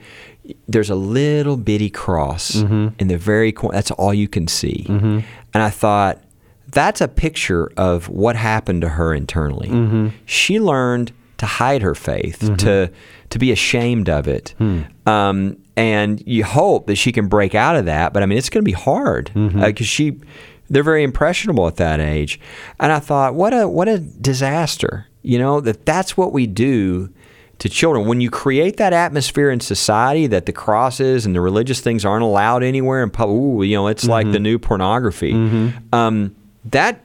there's 0.69 0.90
a 0.90 0.95
little 0.95 1.57
bitty 1.57 1.90
cross 1.90 2.52
mm-hmm. 2.52 2.88
in 2.99 3.09
the 3.09 3.19
very 3.19 3.52
corner 3.52 3.75
that's 3.75 3.90
all 3.93 4.14
you 4.14 4.28
can 4.28 4.49
see 4.49 4.87
mm-hmm. 4.88 5.21
and 5.52 5.62
i 5.62 5.71
thought 5.71 6.23
that's 6.69 7.00
a 7.00 7.09
picture 7.09 7.71
of 7.76 8.09
what 8.09 8.35
happened 8.35 8.83
to 8.83 8.88
her 8.88 9.14
internally 9.14 10.12
she 10.25 10.59
learned 10.59 11.12
to 11.38 11.47
hide 11.47 11.83
her 11.83 11.95
faith, 11.95 12.40
mm-hmm. 12.40 12.57
to 12.57 12.90
to 13.31 13.38
be 13.38 13.52
ashamed 13.52 14.09
of 14.09 14.28
it. 14.28 14.55
Hmm. 14.59 14.83
Um, 15.07 15.57
and 15.76 16.23
you 16.26 16.45
hope 16.45 16.87
that 16.87 16.97
she 16.97 17.12
can 17.12 17.28
break 17.28 17.55
out 17.55 17.76
of 17.76 17.85
that, 17.85 18.12
but 18.12 18.23
I 18.23 18.26
mean, 18.26 18.38
it's 18.38 18.49
going 18.49 18.64
to 18.64 18.69
be 18.69 18.73
hard 18.73 19.26
because 19.26 19.52
mm-hmm. 19.52 19.62
uh, 19.62 19.85
she 19.85 20.21
they're 20.69 20.83
very 20.83 21.02
impressionable 21.05 21.66
at 21.66 21.76
that 21.76 22.00
age. 22.00 22.40
And 22.81 22.93
I 22.93 22.99
thought, 22.99 23.35
what 23.35 23.52
a 23.52 23.69
what 23.69 23.88
a 23.88 23.99
disaster, 23.99 25.07
you 25.23 25.38
know, 25.38 25.61
that 25.61 25.85
that's 25.87 26.16
what 26.16 26.33
we 26.33 26.47
do 26.47 27.12
to 27.59 27.69
children. 27.69 28.07
When 28.07 28.21
you 28.21 28.31
create 28.31 28.76
that 28.78 28.93
atmosphere 28.93 29.50
in 29.50 29.61
society 29.61 30.26
that 30.28 30.47
the 30.47 30.52
crosses 30.52 31.26
and 31.26 31.35
the 31.35 31.40
religious 31.40 31.81
things 31.81 32.05
aren't 32.05 32.25
allowed 32.25 32.62
anywhere 32.62 33.02
in 33.02 33.11
public, 33.11 33.37
ooh, 33.37 33.62
you 33.62 33.76
know, 33.76 33.87
it's 33.88 34.05
mm-hmm. 34.05 34.12
like 34.12 34.33
the 34.33 34.40
new 34.40 34.59
pornography. 34.59 35.33
Mm-hmm. 35.33 35.95
Um, 35.95 36.35
that 36.64 37.00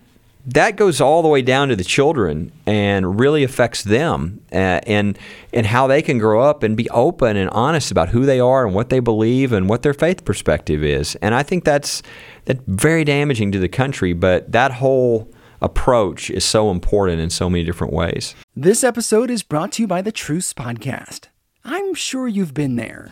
that 0.46 0.76
goes 0.76 1.00
all 1.00 1.22
the 1.22 1.28
way 1.28 1.42
down 1.42 1.70
to 1.70 1.76
the 1.76 1.84
children 1.84 2.52
and 2.66 3.20
really 3.20 3.44
affects 3.44 3.84
them 3.84 4.42
uh, 4.52 4.82
and 4.88 5.18
and 5.54 5.66
how 5.68 5.88
they 5.88 6.02
can 6.02 6.18
grow 6.18 6.42
up 6.42 6.64
and 6.64 6.76
be 6.76 6.90
open 6.90 7.38
and 7.38 7.50
honest 7.52 7.92
about 7.92 8.10
who 8.10 8.26
they 8.26 8.40
are 8.40 8.66
and 8.66 8.74
what 8.74 8.90
they 8.90 9.00
believe 9.00 9.52
and 9.52 9.70
what 9.70 9.84
their 9.84 9.94
faith 9.94 10.26
perspective 10.26 10.84
is. 10.84 11.16
And 11.22 11.36
I 11.36 11.44
think 11.44 11.64
that's 11.64 12.02
that's 12.46 12.62
very 12.68 13.04
damaging 13.04 13.52
to 13.52 13.60
the 13.60 13.70
country, 13.70 14.14
but 14.14 14.52
that 14.52 14.74
whole 14.74 15.32
approach 15.62 16.32
is 16.32 16.44
so 16.44 16.72
important 16.72 17.22
in 17.22 17.30
so 17.30 17.50
many 17.50 17.64
different 17.64 17.94
ways. 17.94 18.34
This 18.56 18.84
episode 18.84 19.30
is 19.30 19.44
brought 19.44 19.74
to 19.74 19.84
you 19.84 19.88
by 19.88 20.02
the 20.02 20.12
Truce 20.12 20.54
podcast. 20.54 21.28
I'm 21.64 21.94
sure 21.94 22.28
you've 22.28 22.56
been 22.56 22.76
there. 22.76 23.12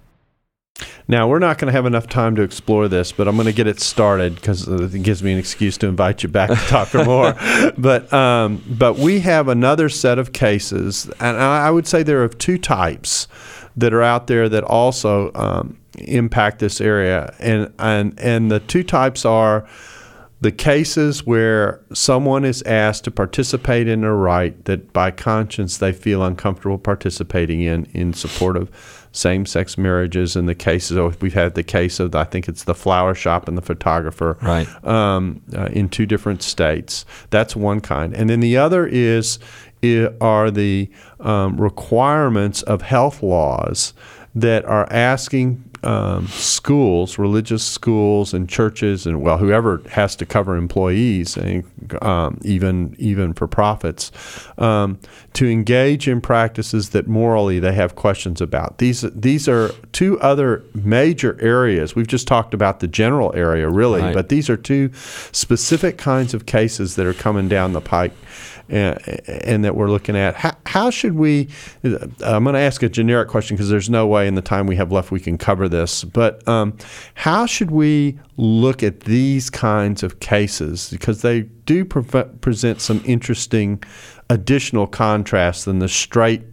Now, 1.07 1.27
we're 1.27 1.39
not 1.39 1.57
going 1.57 1.67
to 1.67 1.73
have 1.73 1.85
enough 1.85 2.07
time 2.07 2.35
to 2.35 2.41
explore 2.41 2.87
this, 2.87 3.11
but 3.11 3.27
I'm 3.27 3.35
going 3.35 3.47
to 3.47 3.53
get 3.53 3.67
it 3.67 3.79
started 3.79 4.35
because 4.35 4.67
it 4.67 5.03
gives 5.03 5.23
me 5.23 5.33
an 5.33 5.39
excuse 5.39 5.77
to 5.79 5.87
invite 5.87 6.23
you 6.23 6.29
back 6.29 6.49
to 6.49 6.55
talk 6.67 6.93
more. 6.93 7.35
but, 7.77 8.11
um, 8.13 8.63
but 8.67 8.97
we 8.97 9.19
have 9.21 9.47
another 9.47 9.89
set 9.89 10.19
of 10.19 10.33
cases, 10.33 11.09
and 11.19 11.37
I 11.37 11.71
would 11.71 11.87
say 11.87 12.03
there 12.03 12.23
are 12.23 12.29
two 12.29 12.57
types 12.57 13.27
that 13.77 13.93
are 13.93 14.03
out 14.03 14.27
there 14.27 14.49
that 14.49 14.63
also 14.63 15.31
um, 15.33 15.77
impact 15.97 16.59
this 16.59 16.81
area, 16.81 17.33
and 17.39 17.71
and 17.79 18.19
and 18.19 18.51
the 18.51 18.59
two 18.59 18.83
types 18.83 19.25
are 19.25 19.67
the 20.41 20.51
cases 20.51 21.25
where 21.25 21.81
someone 21.93 22.43
is 22.43 22.63
asked 22.63 23.03
to 23.03 23.11
participate 23.11 23.87
in 23.87 24.03
a 24.03 24.13
right 24.13 24.65
that 24.65 24.91
by 24.91 25.11
conscience 25.11 25.77
they 25.77 25.93
feel 25.93 26.23
uncomfortable 26.23 26.77
participating 26.77 27.61
in 27.61 27.85
in 27.93 28.13
support 28.13 28.57
of 28.57 28.69
same-sex 29.11 29.77
marriages 29.77 30.35
and 30.35 30.47
the 30.47 30.55
cases 30.55 30.97
oh, 30.97 31.13
we've 31.21 31.33
had 31.33 31.55
the 31.55 31.63
case 31.63 31.99
of 31.99 32.15
I 32.15 32.23
think 32.23 32.47
it's 32.47 32.63
the 32.63 32.75
flower 32.75 33.13
shop 33.13 33.47
and 33.47 33.57
the 33.57 33.61
photographer 33.61 34.37
right. 34.41 34.67
um, 34.85 35.41
uh, 35.55 35.65
in 35.65 35.89
two 35.89 36.05
different 36.05 36.41
states. 36.41 37.05
That's 37.29 37.55
one 37.55 37.81
kind. 37.81 38.13
And 38.13 38.29
then 38.29 38.39
the 38.39 38.57
other 38.57 38.85
is 38.85 39.39
are 40.21 40.51
the 40.51 40.89
um, 41.19 41.59
requirements 41.59 42.61
of 42.63 42.83
health 42.83 43.23
laws 43.23 43.93
that 44.35 44.63
are 44.65 44.87
asking 44.91 45.70
um, 45.83 46.27
schools, 46.27 47.17
religious 47.17 47.63
schools, 47.63 48.33
and 48.33 48.47
churches, 48.47 49.05
and 49.05 49.21
well, 49.21 49.37
whoever 49.37 49.81
has 49.89 50.15
to 50.17 50.25
cover 50.25 50.55
employees, 50.55 51.37
and 51.37 51.63
um, 52.03 52.39
even 52.43 52.95
even 52.99 53.33
for 53.33 53.47
profits, 53.47 54.11
um, 54.57 54.99
to 55.33 55.47
engage 55.47 56.07
in 56.07 56.21
practices 56.21 56.89
that 56.89 57.07
morally 57.07 57.59
they 57.59 57.73
have 57.73 57.95
questions 57.95 58.41
about. 58.41 58.77
These 58.77 59.01
these 59.13 59.47
are 59.47 59.71
two 59.91 60.19
other 60.19 60.63
major 60.73 61.39
areas. 61.41 61.95
We've 61.95 62.07
just 62.07 62.27
talked 62.27 62.53
about 62.53 62.79
the 62.79 62.87
general 62.87 63.33
area, 63.35 63.67
really, 63.67 64.01
right. 64.01 64.13
but 64.13 64.29
these 64.29 64.49
are 64.49 64.57
two 64.57 64.91
specific 65.31 65.97
kinds 65.97 66.33
of 66.33 66.45
cases 66.45 66.95
that 66.95 67.05
are 67.05 67.13
coming 67.13 67.49
down 67.49 67.73
the 67.73 67.81
pike 67.81 68.13
and, 68.71 68.99
and 69.27 69.65
that 69.65 69.75
we're 69.75 69.89
looking 69.89 70.15
at. 70.15 70.35
How, 70.35 70.55
how 70.65 70.89
should 70.89 71.13
we? 71.13 71.49
I'm 71.83 72.43
going 72.43 72.53
to 72.53 72.59
ask 72.59 72.81
a 72.81 72.89
generic 72.89 73.27
question 73.27 73.55
because 73.55 73.69
there's 73.69 73.89
no 73.89 74.07
way 74.07 74.27
in 74.27 74.35
the 74.35 74.41
time 74.41 74.65
we 74.65 74.77
have 74.77 74.91
left 74.91 75.11
we 75.11 75.19
can 75.19 75.37
cover 75.37 75.67
this. 75.71 76.03
But 76.03 76.47
um, 76.47 76.77
how 77.15 77.45
should 77.45 77.71
we 77.71 78.19
look 78.37 78.83
at 78.83 79.01
these 79.01 79.49
kinds 79.49 80.03
of 80.03 80.19
cases 80.19 80.89
because 80.89 81.21
they 81.21 81.41
do 81.65 81.83
pre- 81.83 82.23
present 82.23 82.79
some 82.81 83.01
interesting 83.05 83.83
additional 84.29 84.87
contrasts 84.87 85.65
than 85.65 85.79
the 85.79 85.89
straight 85.89 86.43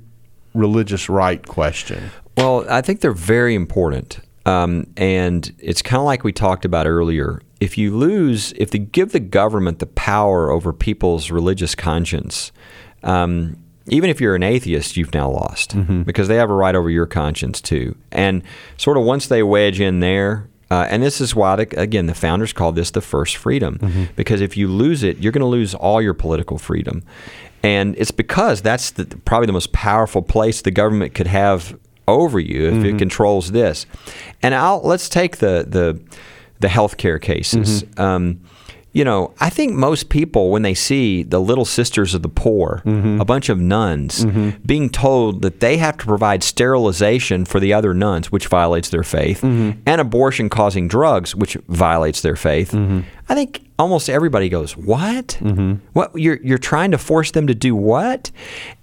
religious 0.54 1.08
right 1.08 1.46
question? 1.46 2.10
Well, 2.36 2.64
I 2.68 2.80
think 2.80 3.00
they're 3.00 3.12
very 3.12 3.54
important. 3.54 4.20
Um, 4.46 4.86
and 4.96 5.54
it's 5.58 5.82
kind 5.82 6.00
of 6.00 6.06
like 6.06 6.24
we 6.24 6.32
talked 6.32 6.64
about 6.64 6.86
earlier. 6.86 7.42
If 7.60 7.76
you 7.76 7.94
lose, 7.94 8.52
if 8.56 8.70
they 8.70 8.78
give 8.78 9.12
the 9.12 9.20
government 9.20 9.78
the 9.78 9.86
power 9.86 10.50
over 10.50 10.72
people's 10.72 11.30
religious 11.30 11.74
conscience, 11.74 12.50
um, 13.02 13.58
even 13.90 14.10
if 14.10 14.20
you're 14.20 14.34
an 14.34 14.42
atheist, 14.42 14.96
you've 14.96 15.14
now 15.14 15.30
lost 15.30 15.74
because 16.04 16.28
they 16.28 16.36
have 16.36 16.50
a 16.50 16.54
right 16.54 16.74
over 16.74 16.90
your 16.90 17.06
conscience 17.06 17.60
too. 17.60 17.96
And 18.12 18.42
sort 18.76 18.96
of 18.96 19.04
once 19.04 19.26
they 19.26 19.42
wedge 19.42 19.80
in 19.80 20.00
there, 20.00 20.48
uh, 20.70 20.86
and 20.90 21.02
this 21.02 21.20
is 21.20 21.34
why, 21.34 21.56
the, 21.56 21.80
again, 21.80 22.06
the 22.06 22.14
founders 22.14 22.52
called 22.52 22.76
this 22.76 22.90
the 22.90 23.00
first 23.00 23.36
freedom 23.36 24.08
because 24.16 24.40
if 24.42 24.56
you 24.56 24.68
lose 24.68 25.02
it, 25.02 25.18
you're 25.18 25.32
going 25.32 25.40
to 25.40 25.46
lose 25.46 25.74
all 25.74 26.02
your 26.02 26.14
political 26.14 26.58
freedom. 26.58 27.02
And 27.62 27.96
it's 27.98 28.10
because 28.12 28.60
that's 28.62 28.90
the, 28.92 29.04
probably 29.24 29.46
the 29.46 29.52
most 29.52 29.72
powerful 29.72 30.22
place 30.22 30.62
the 30.62 30.70
government 30.70 31.14
could 31.14 31.26
have 31.26 31.76
over 32.06 32.38
you 32.38 32.68
if 32.68 32.84
it 32.84 32.98
controls 32.98 33.50
this. 33.52 33.84
And 34.42 34.54
I'll 34.54 34.80
let's 34.82 35.08
take 35.08 35.38
the 35.38 35.64
the 35.68 36.00
the 36.60 36.68
healthcare 36.68 37.20
cases. 37.20 37.84
Um, 37.96 38.40
you 38.98 39.04
know, 39.04 39.32
I 39.38 39.48
think 39.48 39.74
most 39.74 40.08
people, 40.08 40.50
when 40.50 40.62
they 40.62 40.74
see 40.74 41.22
the 41.22 41.38
Little 41.38 41.64
Sisters 41.64 42.14
of 42.14 42.22
the 42.22 42.28
Poor, 42.28 42.82
mm-hmm. 42.84 43.20
a 43.20 43.24
bunch 43.24 43.48
of 43.48 43.60
nuns, 43.60 44.24
mm-hmm. 44.24 44.60
being 44.66 44.90
told 44.90 45.42
that 45.42 45.60
they 45.60 45.76
have 45.76 45.98
to 45.98 46.04
provide 46.04 46.42
sterilization 46.42 47.44
for 47.44 47.60
the 47.60 47.72
other 47.72 47.94
nuns, 47.94 48.32
which 48.32 48.48
violates 48.48 48.88
their 48.88 49.04
faith, 49.04 49.42
mm-hmm. 49.42 49.78
and 49.86 50.00
abortion 50.00 50.48
causing 50.48 50.88
drugs, 50.88 51.36
which 51.36 51.54
violates 51.68 52.22
their 52.22 52.34
faith, 52.34 52.74
I 53.28 53.36
think 53.36 53.68
almost 53.78 54.10
everybody 54.10 54.48
goes, 54.48 54.76
"What? 54.76 55.38
What? 55.92 56.10
You're 56.16 56.40
you're 56.42 56.58
trying 56.58 56.90
to 56.90 56.98
force 56.98 57.30
them 57.30 57.46
to 57.46 57.54
do 57.54 57.76
what?" 57.76 58.32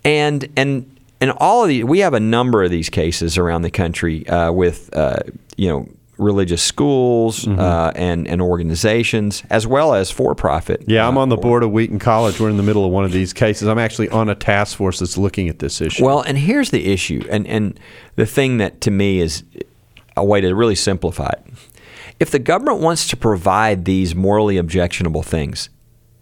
And 0.05 0.47
and 0.55 0.89
and 1.19 1.31
all 1.31 1.63
of 1.63 1.67
these, 1.67 1.83
we 1.83 1.99
have 1.99 2.13
a 2.13 2.21
number 2.21 2.63
of 2.63 2.71
these 2.71 2.89
cases 2.89 3.37
around 3.37 3.63
the 3.63 3.71
country 3.71 4.25
uh, 4.29 4.53
with 4.53 4.95
uh, 4.95 5.19
you 5.57 5.67
know 5.67 5.89
religious 6.17 6.61
schools 6.61 7.45
mm-hmm. 7.45 7.59
uh, 7.59 7.91
and 7.95 8.27
and 8.27 8.41
organizations 8.41 9.43
as 9.49 9.67
well 9.67 9.93
as 9.93 10.11
for 10.11 10.35
profit. 10.35 10.83
Yeah, 10.87 11.07
I'm 11.07 11.17
uh, 11.17 11.21
on 11.21 11.29
the 11.29 11.37
board 11.37 11.63
of 11.63 11.71
Wheaton 11.71 11.99
College. 11.99 12.39
We're 12.39 12.49
in 12.49 12.57
the 12.57 12.63
middle 12.63 12.85
of 12.85 12.91
one 12.91 13.05
of 13.05 13.11
these 13.11 13.33
cases. 13.33 13.67
I'm 13.67 13.79
actually 13.79 14.09
on 14.09 14.29
a 14.29 14.35
task 14.35 14.77
force 14.77 14.99
that's 14.99 15.17
looking 15.17 15.49
at 15.49 15.59
this 15.59 15.81
issue. 15.81 16.03
Well, 16.03 16.21
and 16.21 16.37
here's 16.37 16.71
the 16.71 16.91
issue, 16.91 17.25
and 17.29 17.47
and 17.47 17.79
the 18.15 18.25
thing 18.25 18.57
that 18.57 18.81
to 18.81 18.91
me 18.91 19.19
is 19.19 19.43
a 20.17 20.23
way 20.23 20.41
to 20.41 20.53
really 20.53 20.75
simplify 20.75 21.29
it. 21.29 21.45
If 22.19 22.31
the 22.31 22.39
government 22.39 22.79
wants 22.79 23.07
to 23.09 23.17
provide 23.17 23.85
these 23.85 24.15
morally 24.15 24.57
objectionable 24.57 25.23
things, 25.23 25.69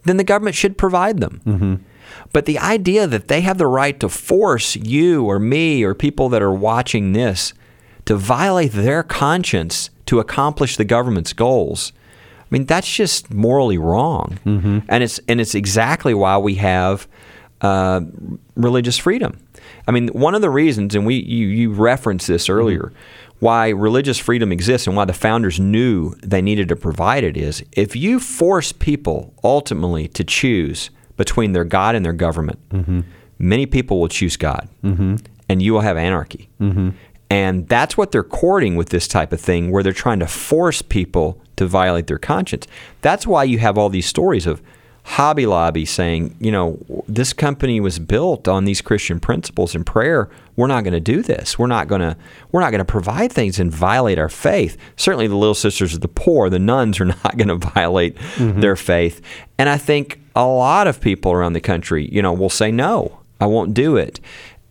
then 0.06 0.18
the 0.18 0.24
government 0.24 0.56
should 0.56 0.78
provide 0.78 1.20
them. 1.20 1.42
Mm-hmm. 1.46 1.76
But 2.32 2.46
the 2.46 2.58
idea 2.58 3.06
that 3.06 3.28
they 3.28 3.42
have 3.42 3.60
the 3.60 3.68
right 3.68 4.00
to 4.00 4.10
force 4.10 4.76
you 4.76 5.26
or 5.26 5.40
me 5.40 5.84
or 5.84 5.94
people 5.94 6.30
that 6.30 6.42
are 6.42 6.54
watching 6.54 7.14
this 7.14 7.54
to 8.06 8.16
violate 8.16 8.72
their 8.72 9.04
conscience 9.04 9.90
to 10.06 10.20
accomplish 10.20 10.78
the 10.78 10.86
government's 10.86 11.34
goals, 11.34 11.94
I 12.40 12.46
mean 12.50 12.66
that's 12.66 12.92
just 12.92 13.34
morally 13.34 13.78
wrong, 13.78 14.40
mm-hmm. 14.46 14.80
and 14.88 15.04
it's 15.04 15.20
and 15.28 15.42
it's 15.42 15.56
exactly 15.56 16.14
why 16.14 16.38
we 16.38 16.56
have 16.56 17.08
uh, 17.62 18.02
religious 18.56 18.98
freedom. 18.98 19.40
I 19.88 19.92
mean, 19.92 20.10
one 20.10 20.36
of 20.36 20.42
the 20.42 20.50
reasons, 20.50 20.96
and 20.96 21.06
we 21.06 21.16
you 21.16 21.48
you 21.48 21.74
referenced 21.74 22.28
this 22.28 22.44
mm-hmm. 22.44 22.60
earlier, 22.60 22.94
why 23.40 23.70
religious 23.70 24.20
freedom 24.20 24.52
exists 24.52 24.88
and 24.88 24.96
why 24.96 25.06
the 25.06 25.14
founders 25.14 25.60
knew 25.60 26.14
they 26.22 26.42
needed 26.42 26.70
to 26.70 26.76
provide 26.76 27.24
it 27.24 27.36
is 27.36 27.64
if 27.72 27.96
you 27.96 28.20
force 28.20 28.72
people 28.72 29.34
ultimately 29.44 30.08
to 30.10 30.24
choose 30.24 30.90
between 31.18 31.54
their 31.54 31.66
God 31.66 31.96
and 31.96 32.06
their 32.06 32.14
government, 32.14 32.60
mm-hmm. 32.70 33.02
many 33.40 33.66
people 33.66 34.00
will 34.00 34.08
choose 34.08 34.38
God, 34.38 34.70
and 35.50 35.62
you 35.62 35.74
will 35.74 35.82
have 35.82 35.98
anarchy. 35.98 36.50
And 37.34 37.68
that's 37.68 37.98
what 37.98 38.12
they're 38.12 38.24
courting 38.24 38.76
with 38.76 38.90
this 38.90 39.08
type 39.08 39.34
of 39.34 39.42
thing, 39.42 39.72
where 39.72 39.82
they're 39.82 39.92
trying 39.92 40.20
to 40.20 40.28
force 40.28 40.84
people 40.84 41.42
to 41.56 41.66
violate 41.66 42.06
their 42.06 42.20
conscience. 42.20 42.68
That's 43.02 43.26
why 43.26 43.46
you 43.46 43.58
have 43.58 43.76
all 43.76 43.90
these 43.90 44.06
stories 44.06 44.46
of 44.46 44.62
Hobby 45.02 45.48
Lobby 45.48 45.84
saying, 45.84 46.38
you 46.40 46.52
know, 46.52 46.78
this 47.08 47.34
company 47.34 47.80
was 47.80 47.98
built 47.98 48.48
on 48.48 48.66
these 48.66 48.82
Christian 48.82 49.20
principles 49.20 49.74
and 49.74 49.84
prayer. 49.84 50.30
We're 50.56 50.68
not 50.68 50.84
going 50.84 50.94
to 50.94 51.00
do 51.00 51.24
this. 51.24 51.58
We're 51.58 51.66
not 51.66 51.88
going 51.88 52.02
to. 52.02 52.16
We're 52.52 52.62
not 52.62 52.70
going 52.70 52.86
to 52.86 52.86
provide 52.86 53.32
things 53.32 53.58
and 53.58 53.72
violate 53.72 54.20
our 54.20 54.30
faith. 54.30 54.78
Certainly, 54.96 55.26
the 55.26 55.36
Little 55.36 55.56
Sisters 55.56 55.96
of 55.96 56.02
the 56.02 56.08
Poor, 56.08 56.52
the 56.52 56.60
nuns, 56.60 57.00
are 57.00 57.06
not 57.24 57.36
going 57.36 57.48
to 57.48 57.56
violate 57.56 58.16
mm-hmm. 58.16 58.60
their 58.60 58.76
faith. 58.76 59.22
And 59.58 59.70
I 59.70 59.80
think 59.80 60.22
a 60.36 60.46
lot 60.46 60.86
of 60.86 61.02
people 61.02 61.32
around 61.32 61.54
the 61.54 61.62
country, 61.62 62.08
you 62.12 62.22
know, 62.22 62.32
will 62.32 62.52
say, 62.52 62.72
no, 62.72 63.22
I 63.42 63.48
won't 63.48 63.74
do 63.74 63.98
it. 63.98 64.20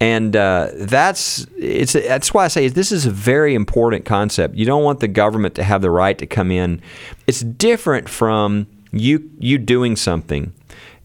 And 0.02 0.34
uh, 0.34 0.70
that's 0.74 1.46
it's 1.56 1.92
that's 1.92 2.34
why 2.34 2.44
I 2.44 2.48
say 2.48 2.66
this 2.66 2.90
is 2.90 3.06
a 3.06 3.10
very 3.10 3.54
important 3.54 4.04
concept. 4.04 4.56
You 4.56 4.66
don't 4.66 4.82
want 4.82 4.98
the 4.98 5.06
government 5.06 5.54
to 5.54 5.62
have 5.62 5.80
the 5.80 5.92
right 5.92 6.18
to 6.18 6.26
come 6.26 6.50
in. 6.50 6.82
It's 7.28 7.42
different 7.42 8.08
from 8.08 8.66
you 8.90 9.30
you 9.38 9.58
doing 9.58 9.94
something, 9.94 10.52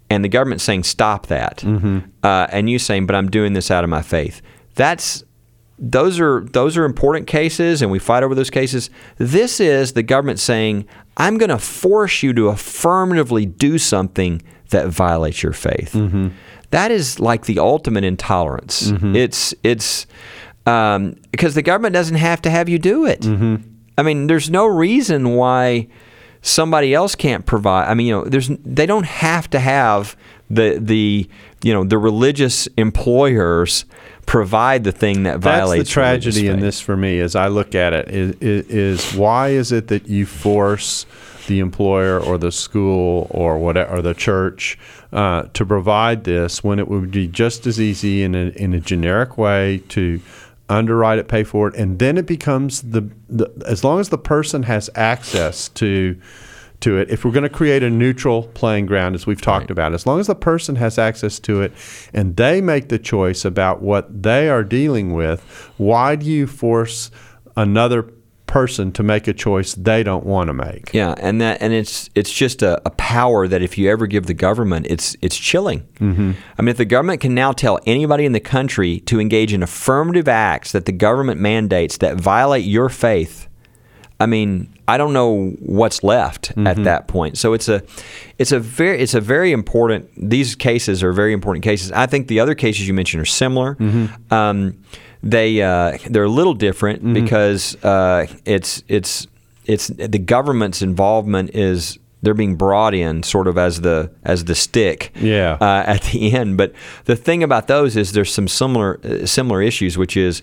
and 0.10 0.24
the 0.24 0.30
government 0.30 0.62
saying 0.62 0.84
stop 0.86 1.28
that, 1.28 1.64
uh, 2.24 2.48
and 2.50 2.72
you 2.72 2.80
saying, 2.80 3.06
but 3.06 3.16
I'm 3.16 3.30
doing 3.30 3.54
this 3.54 3.70
out 3.70 3.84
of 3.84 3.90
my 3.92 4.02
faith. 4.02 4.42
That's 4.74 5.24
those 5.78 6.20
are 6.20 6.42
those 6.42 6.76
are 6.76 6.84
important 6.84 7.28
cases, 7.28 7.84
and 7.84 7.92
we 7.92 8.00
fight 8.00 8.24
over 8.24 8.34
those 8.34 8.50
cases. 8.50 8.90
This 9.20 9.60
is 9.60 9.94
the 9.94 10.02
government 10.02 10.40
saying, 10.40 10.88
I'm 11.18 11.38
going 11.38 11.52
to 11.52 11.60
force 11.60 12.24
you 12.24 12.34
to 12.34 12.48
affirmatively 12.48 13.46
do 13.46 13.78
something 13.78 14.42
that 14.72 14.88
violates 14.90 15.44
your 15.44 15.54
faith. 15.54 15.94
That 16.72 16.92
is 16.92 17.20
like 17.20 17.46
the 17.46 17.60
ultimate 17.60 18.04
intolerance. 18.04 18.92
It's 19.16 19.54
it's 19.64 20.06
um, 20.66 21.16
because 21.32 21.56
the 21.56 21.62
government 21.62 21.94
doesn't 21.94 22.18
have 22.18 22.42
to 22.44 22.50
have 22.50 22.68
you 22.70 22.78
do 22.80 23.06
it. 23.06 23.26
I 23.98 24.04
mean, 24.04 24.28
there's 24.28 24.50
no 24.50 24.66
reason 24.68 25.36
why 25.36 25.88
somebody 26.42 26.94
else 26.94 27.16
can't 27.16 27.46
provide. 27.46 27.90
I 27.90 27.94
mean, 27.94 28.08
you 28.08 28.14
know, 28.14 28.26
there's 28.26 28.50
they 28.66 28.86
don't 28.86 29.06
have 29.06 29.50
to 29.52 29.60
have 29.60 30.16
the 30.50 30.78
the 30.80 31.30
you 31.64 31.74
know 31.74 31.84
the 31.84 31.98
religious 31.98 32.68
employers 32.78 33.86
provide 34.26 34.84
the 34.84 34.92
thing 34.92 35.24
that 35.24 35.42
That's 35.42 35.60
violates 35.60 35.90
the 35.90 35.94
tragedy 35.94 36.48
in 36.48 36.60
this 36.60 36.80
for 36.80 36.98
me, 36.98 37.20
as 37.20 37.36
I 37.36 37.48
look 37.48 37.76
at 37.76 37.94
it, 37.94 38.10
is, 38.10 38.36
is 38.42 39.14
why 39.16 39.50
is 39.50 39.72
it 39.72 39.88
that 39.88 40.08
you 40.08 40.26
force 40.26 41.06
the 41.48 41.60
employer 41.60 42.20
or 42.20 42.38
the 42.38 42.52
school 42.52 43.28
or 43.32 43.58
whatever 43.58 43.98
or 43.98 44.02
the 44.02 44.14
church 44.14 44.78
uh, 45.12 45.44
to 45.54 45.66
provide 45.66 46.24
this 46.24 46.64
when 46.64 46.80
it 46.80 46.88
would 46.88 47.12
be 47.12 47.28
just 47.28 47.66
as 47.66 47.82
easy 47.82 48.24
in 48.24 48.36
a, 48.36 48.50
in 48.50 48.74
a 48.74 48.80
generic 48.80 49.38
way 49.38 49.82
to 49.90 50.22
underwrite 50.70 51.18
it, 51.18 51.28
pay 51.28 51.44
for 51.44 51.70
it, 51.70 51.76
and 51.76 52.00
then 52.00 52.18
it 52.18 52.26
becomes 52.26 52.82
the, 52.82 53.10
the 53.30 53.50
as 53.66 53.84
long 53.84 54.00
as 54.00 54.10
the 54.10 54.18
person 54.18 54.64
has 54.64 54.90
access 54.96 55.70
to 55.70 56.20
to 56.82 56.98
it. 56.98 57.10
If 57.10 57.26
we're 57.26 57.32
going 57.32 57.44
to 57.44 57.50
create 57.50 57.84
a 57.84 57.90
neutral 57.90 58.44
playing 58.50 58.86
ground, 58.86 59.16
as 59.16 59.26
we've 59.26 59.42
talked 59.42 59.72
about, 59.72 59.94
as 59.94 60.06
long 60.06 60.20
as 60.20 60.28
the 60.28 60.36
person 60.36 60.76
has 60.76 61.00
access 61.00 61.40
to 61.40 61.62
it 61.62 61.74
and 62.14 62.36
they 62.36 62.62
make 62.62 62.90
the 62.90 63.00
choice 63.00 63.46
about 63.46 63.82
what 63.82 64.24
they 64.24 64.50
are 64.50 64.64
dealing 64.64 65.14
with, 65.14 65.42
why 65.78 66.16
do 66.16 66.26
you 66.26 66.46
force 66.46 67.10
another 67.56 68.12
person 68.48 68.92
to 68.94 69.04
make 69.04 69.28
a 69.28 69.34
choice 69.34 69.76
they 69.76 70.04
don't 70.04 70.26
want 70.26 70.48
to 70.48 70.54
make? 70.54 70.94
Yeah, 70.94 71.14
and 71.18 71.40
that 71.42 71.62
and 71.62 71.74
it's 71.74 72.10
it's 72.16 72.32
just 72.32 72.62
a, 72.62 72.82
a 72.86 72.92
power 72.92 73.48
that 73.48 73.62
if 73.62 73.78
you 73.78 73.90
ever 73.90 74.08
give 74.08 74.26
the 74.26 74.34
government, 74.34 74.88
it's 74.90 75.16
it's 75.22 75.38
chilling. 75.38 75.82
Mm-hmm. 76.00 76.32
I 76.58 76.62
mean, 76.62 76.70
if 76.70 76.78
the 76.78 76.86
government 76.86 77.22
can 77.22 77.36
now 77.36 77.52
tell 77.52 77.80
anybody 77.86 78.26
in 78.26 78.32
the 78.32 78.40
country 78.40 79.02
to 79.02 79.20
engage 79.20 79.54
in 79.54 79.62
affirmative 79.62 80.28
acts 80.28 80.72
that 80.72 80.86
the 80.86 80.92
government 80.92 81.40
mandates 81.40 81.98
that 81.98 82.18
violate 82.18 82.66
your 82.66 82.90
faith, 82.90 83.48
I 84.20 84.26
mean, 84.26 84.74
I 84.88 84.98
don't 84.98 85.14
know 85.14 85.50
what's 85.60 86.04
left 86.04 86.52
at 86.58 86.84
that 86.84 87.08
point. 87.08 87.38
So 87.38 87.54
it's 87.54 87.68
a 87.68 87.84
it's 88.38 88.52
a 88.52 88.60
very 88.60 89.00
it's 89.00 89.14
a 89.14 89.22
very 89.22 89.52
important. 89.52 90.10
These 90.18 90.56
cases 90.56 91.04
are 91.04 91.12
very 91.12 91.34
important 91.34 91.64
cases. 91.64 91.92
I 91.92 92.06
think 92.06 92.28
the 92.28 92.40
other 92.40 92.56
cases 92.56 92.88
you 92.88 92.94
mentioned 92.94 93.22
are 93.22 93.26
similar. 93.26 93.78
Um, 94.32 94.82
they 95.30 95.62
uh, 95.62 95.98
they're 96.10 96.24
a 96.24 96.30
little 96.30 96.54
different 96.54 97.14
because 97.14 97.76
uh, 97.84 98.28
it's 98.46 98.84
it's 98.88 99.28
it's 99.66 99.88
the 99.88 100.20
government's 100.20 100.82
involvement 100.82 101.52
is 101.56 102.00
they're 102.22 102.34
being 102.34 102.56
brought 102.56 102.94
in 102.96 103.22
sort 103.24 103.48
of 103.48 103.58
as 103.58 103.82
the 103.82 104.10
as 104.24 104.46
the 104.46 104.56
stick 104.56 105.12
Yeah. 105.22 105.58
uh, 105.62 105.84
at 105.86 106.02
the 106.04 106.34
end. 106.40 106.58
But 106.58 106.74
the 107.06 107.16
thing 107.16 107.44
about 107.44 107.68
those 107.68 107.96
is 107.98 108.12
there's 108.14 108.34
some 108.34 108.48
similar 108.48 109.00
uh, 109.04 109.26
similar 109.26 109.62
issues, 109.62 109.98
which 109.98 110.16
is 110.18 110.42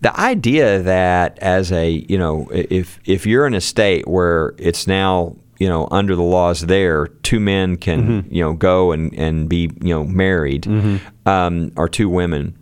the 0.00 0.18
idea 0.18 0.82
that 0.82 1.38
as 1.38 1.70
a 1.72 2.04
you 2.08 2.18
know 2.18 2.48
if 2.52 2.98
if 3.04 3.26
you're 3.26 3.46
in 3.46 3.54
a 3.54 3.60
state 3.60 4.06
where 4.08 4.54
it's 4.58 4.86
now 4.86 5.36
you 5.58 5.68
know 5.68 5.88
under 5.90 6.14
the 6.16 6.22
laws 6.22 6.60
there 6.66 7.06
two 7.22 7.40
men 7.40 7.76
can 7.76 8.26
you 8.30 8.42
know 8.42 8.52
go 8.54 8.92
and 8.92 9.14
and 9.14 9.48
be 9.48 9.70
you 9.82 9.94
know 9.94 10.04
married 10.04 10.66
um, 11.24 11.72
or 11.76 11.88
two 11.88 12.08
women 12.10 12.54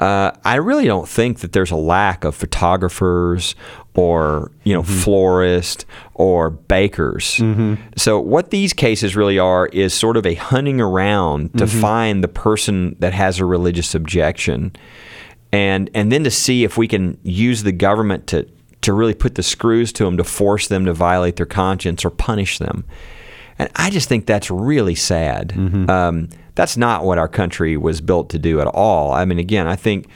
uh, 0.00 0.32
I 0.44 0.56
really 0.56 0.86
don't 0.86 1.08
think 1.08 1.40
that 1.40 1.52
there's 1.52 1.70
a 1.70 1.76
lack 1.76 2.24
of 2.24 2.34
photographers 2.34 3.54
or 3.94 4.50
you 4.64 4.74
know 4.74 4.82
mm-hmm. 4.82 5.00
florists 5.00 5.84
or 6.14 6.50
bakers. 6.50 7.36
Mm-hmm. 7.36 7.74
So 7.96 8.18
what 8.20 8.50
these 8.50 8.72
cases 8.72 9.14
really 9.14 9.38
are 9.38 9.66
is 9.66 9.94
sort 9.94 10.16
of 10.16 10.26
a 10.26 10.34
hunting 10.34 10.80
around 10.80 11.52
to 11.54 11.64
mm-hmm. 11.64 11.80
find 11.80 12.24
the 12.24 12.28
person 12.28 12.96
that 12.98 13.12
has 13.12 13.38
a 13.38 13.44
religious 13.44 13.94
objection, 13.94 14.74
and 15.52 15.90
and 15.94 16.10
then 16.10 16.24
to 16.24 16.30
see 16.30 16.64
if 16.64 16.76
we 16.76 16.88
can 16.88 17.18
use 17.22 17.62
the 17.62 17.72
government 17.72 18.26
to 18.28 18.48
to 18.82 18.92
really 18.92 19.14
put 19.14 19.36
the 19.36 19.42
screws 19.42 19.92
to 19.92 20.04
them 20.04 20.16
to 20.16 20.24
force 20.24 20.68
them 20.68 20.84
to 20.84 20.92
violate 20.92 21.36
their 21.36 21.46
conscience 21.46 22.04
or 22.04 22.10
punish 22.10 22.58
them. 22.58 22.84
And 23.58 23.70
I 23.76 23.90
just 23.90 24.08
think 24.08 24.26
that's 24.26 24.50
really 24.50 24.94
sad. 24.94 25.48
Mm-hmm. 25.48 25.88
Um, 25.88 26.28
that's 26.54 26.76
not 26.76 27.04
what 27.04 27.18
our 27.18 27.28
country 27.28 27.76
was 27.76 28.00
built 28.00 28.30
to 28.30 28.38
do 28.38 28.60
at 28.60 28.66
all. 28.68 29.12
I 29.12 29.24
mean, 29.24 29.38
again, 29.38 29.66
I 29.66 29.76
think 29.76 30.08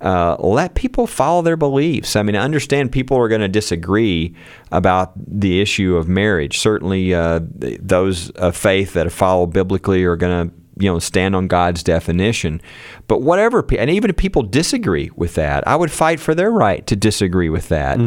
uh, 0.00 0.36
let 0.38 0.74
people 0.74 1.06
follow 1.06 1.42
their 1.42 1.56
beliefs. 1.56 2.16
I 2.16 2.22
mean, 2.22 2.36
I 2.36 2.42
understand 2.42 2.92
people 2.92 3.16
are 3.16 3.28
going 3.28 3.40
to 3.40 3.48
disagree 3.48 4.34
about 4.70 5.12
the 5.16 5.60
issue 5.60 5.96
of 5.96 6.06
marriage. 6.06 6.58
Certainly, 6.58 7.14
uh, 7.14 7.40
th- 7.60 7.80
those 7.82 8.30
of 8.30 8.56
faith 8.56 8.92
that 8.92 9.10
follow 9.10 9.46
biblically 9.46 10.04
are 10.04 10.16
going 10.16 10.48
to 10.48 10.54
you 10.78 10.90
know 10.90 10.98
stand 10.98 11.34
on 11.34 11.48
God's 11.48 11.82
definition. 11.82 12.60
But 13.08 13.22
whatever, 13.22 13.64
and 13.78 13.88
even 13.90 14.10
if 14.10 14.16
people 14.16 14.42
disagree 14.42 15.10
with 15.16 15.34
that, 15.34 15.66
I 15.66 15.76
would 15.76 15.90
fight 15.90 16.20
for 16.20 16.34
their 16.34 16.50
right 16.50 16.86
to 16.86 16.96
disagree 16.96 17.48
with 17.48 17.68
that. 17.68 17.98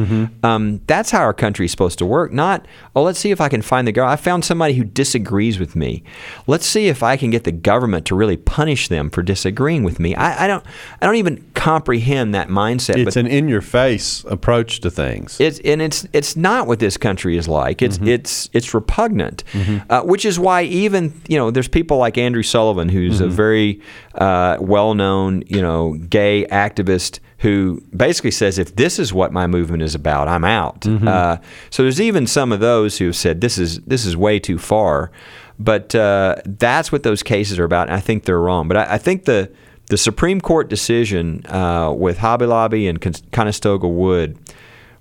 Um, 0.44 0.82
that's 0.88 1.12
how 1.12 1.22
our 1.22 1.34
country 1.34 1.66
is 1.66 1.72
supposed 1.72 1.98
to 2.00 2.06
work. 2.06 2.32
Not 2.32 2.66
oh, 2.96 3.04
let's 3.04 3.20
see 3.20 3.32
if 3.32 3.40
I 3.42 3.50
can 3.50 3.62
find 3.62 3.88
the 3.88 3.92
girl. 3.92 4.08
I 4.08 4.16
found 4.16 4.44
somebody 4.46 4.74
who 4.74 4.84
disagrees 4.84 5.60
with 5.60 5.76
me. 5.76 6.04
Let's 6.48 6.66
see 6.66 6.88
if 6.88 7.02
I 7.04 7.18
can 7.18 7.30
get 7.30 7.44
the 7.46 7.52
government 7.52 8.06
to 8.08 8.16
really 8.16 8.38
punish 8.38 8.88
them 8.88 9.10
for 9.10 9.22
disagreeing 9.24 9.84
with 9.84 10.00
me. 10.00 10.16
I, 10.16 10.46
I 10.46 10.48
don't, 10.48 10.64
I 11.02 11.06
don't 11.06 11.16
even 11.16 11.50
comprehend 11.54 12.34
that 12.36 12.50
mindset. 12.50 12.98
It's 13.08 13.16
an 13.16 13.28
in-your-face 13.28 14.26
approach 14.26 14.80
to 14.82 14.92
things. 14.92 15.40
it's 15.40 15.60
and 15.60 15.82
it's 15.82 16.06
it's 16.14 16.36
not 16.36 16.68
what 16.68 16.80
this 16.80 16.98
country 16.98 17.38
is 17.38 17.48
like. 17.48 17.82
It's 17.82 17.98
it's 18.10 18.50
it's 18.54 18.74
repugnant, 18.74 19.44
uh, 19.90 20.02
which 20.04 20.26
is 20.26 20.38
why 20.40 20.64
even 20.64 21.14
you 21.28 21.38
know 21.38 21.52
there's 21.52 21.68
people 21.68 21.98
like 21.98 22.18
Andrew 22.18 22.44
Sullivan, 22.44 22.59
who's 22.90 23.20
a 23.22 23.28
very 23.28 23.80
uh, 24.16 24.58
well-known 24.60 25.44
you 25.48 25.62
know 25.62 25.94
gay 26.10 26.46
activist 26.52 27.20
who 27.40 27.82
basically 27.96 28.32
says 28.32 28.58
if 28.60 28.76
this 28.76 29.00
is 29.00 29.14
what 29.14 29.32
my 29.32 29.48
movement 29.48 29.82
is 29.82 29.96
about, 29.96 30.28
I'm 30.28 30.44
out. 30.44 30.86
Uh, 30.86 31.38
so 31.70 31.84
there's 31.84 32.02
even 32.02 32.28
some 32.28 32.52
of 32.52 32.60
those 32.60 32.98
who 32.98 33.06
have 33.06 33.16
said 33.16 33.40
this 33.42 33.58
is 33.58 33.80
this 33.82 34.06
is 34.06 34.16
way 34.18 34.40
too 34.40 34.58
far, 34.58 35.12
but 35.58 35.96
uh, 35.96 36.36
that's 36.46 36.92
what 36.92 37.04
those 37.04 37.24
cases 37.24 37.58
are 37.58 37.64
about. 37.64 37.88
And 37.88 37.96
I 37.96 38.02
think 38.02 38.26
they're 38.26 38.42
wrong. 38.42 38.68
But 38.68 38.78
I, 38.78 38.96
I 38.96 38.98
think 38.98 39.26
the 39.26 39.50
the 39.90 39.98
Supreme 39.98 40.42
Court 40.42 40.70
decision 40.70 41.46
uh, 41.48 41.92
with 41.92 42.18
Hobby 42.20 42.46
Lobby 42.46 42.88
and 42.88 43.00
Con- 43.02 43.14
Conestoga 43.32 43.88
Wood 43.88 44.38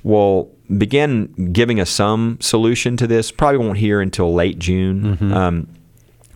will 0.03 0.51
begin 0.77 1.51
giving 1.53 1.81
us 1.81 1.91
some 1.91 2.39
solution 2.41 2.97
to 2.99 3.07
this. 3.07 3.31
Probably 3.33 3.59
won't 3.59 3.79
hear 3.79 4.01
until 4.01 4.33
late 4.33 4.59
June. 4.59 5.33
Um, 5.33 5.69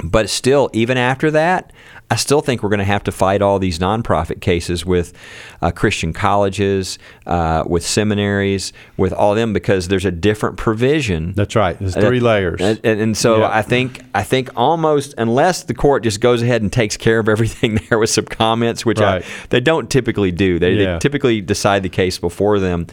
but 0.02 0.28
still, 0.30 0.68
even 0.72 0.96
after 0.96 1.30
that, 1.30 1.72
I 2.10 2.16
still 2.16 2.42
think 2.42 2.62
we're 2.62 2.68
going 2.68 2.78
to 2.80 2.84
have 2.84 3.04
to 3.04 3.12
fight 3.12 3.40
all 3.40 3.58
these 3.58 3.78
nonprofit 3.78 4.40
cases 4.42 4.84
with 4.84 5.14
uh, 5.62 5.70
Christian 5.70 6.12
colleges, 6.12 6.98
uh, 7.26 7.64
with 7.66 7.86
seminaries, 7.86 8.72
with 8.98 9.14
all 9.14 9.34
them 9.34 9.54
because 9.54 9.88
there's 9.88 10.04
a 10.04 10.10
different 10.10 10.58
provision. 10.58 11.32
That's 11.32 11.56
right. 11.56 11.78
There's 11.78 11.94
three 11.94 12.20
Uh, 12.20 12.24
layers. 12.24 12.60
And, 12.60 12.80
and, 12.84 13.00
and 13.00 13.16
so 13.16 13.38
Yeah. 13.40 13.50
I 13.56 13.62
think 13.62 14.02
I 14.14 14.24
think 14.24 14.50
almost 14.56 15.14
unless 15.16 15.62
the 15.62 15.74
court 15.74 16.02
just 16.02 16.20
goes 16.20 16.42
ahead 16.42 16.60
and 16.60 16.70
takes 16.70 16.98
care 16.98 17.18
of 17.18 17.28
everything 17.30 17.76
there 17.88 17.98
with 17.98 18.10
some 18.10 18.26
comments, 18.26 18.84
which 18.84 18.98
Right. 19.00 19.22
I, 19.22 19.26
they 19.48 19.60
don't 19.60 19.88
typically 19.88 20.32
do. 20.32 20.58
They, 20.58 20.72
Yeah. 20.74 20.94
they 20.94 20.98
typically 20.98 21.40
decide 21.40 21.82
the 21.82 21.88
case 21.88 22.18
before 22.18 22.58
them. 22.58 22.88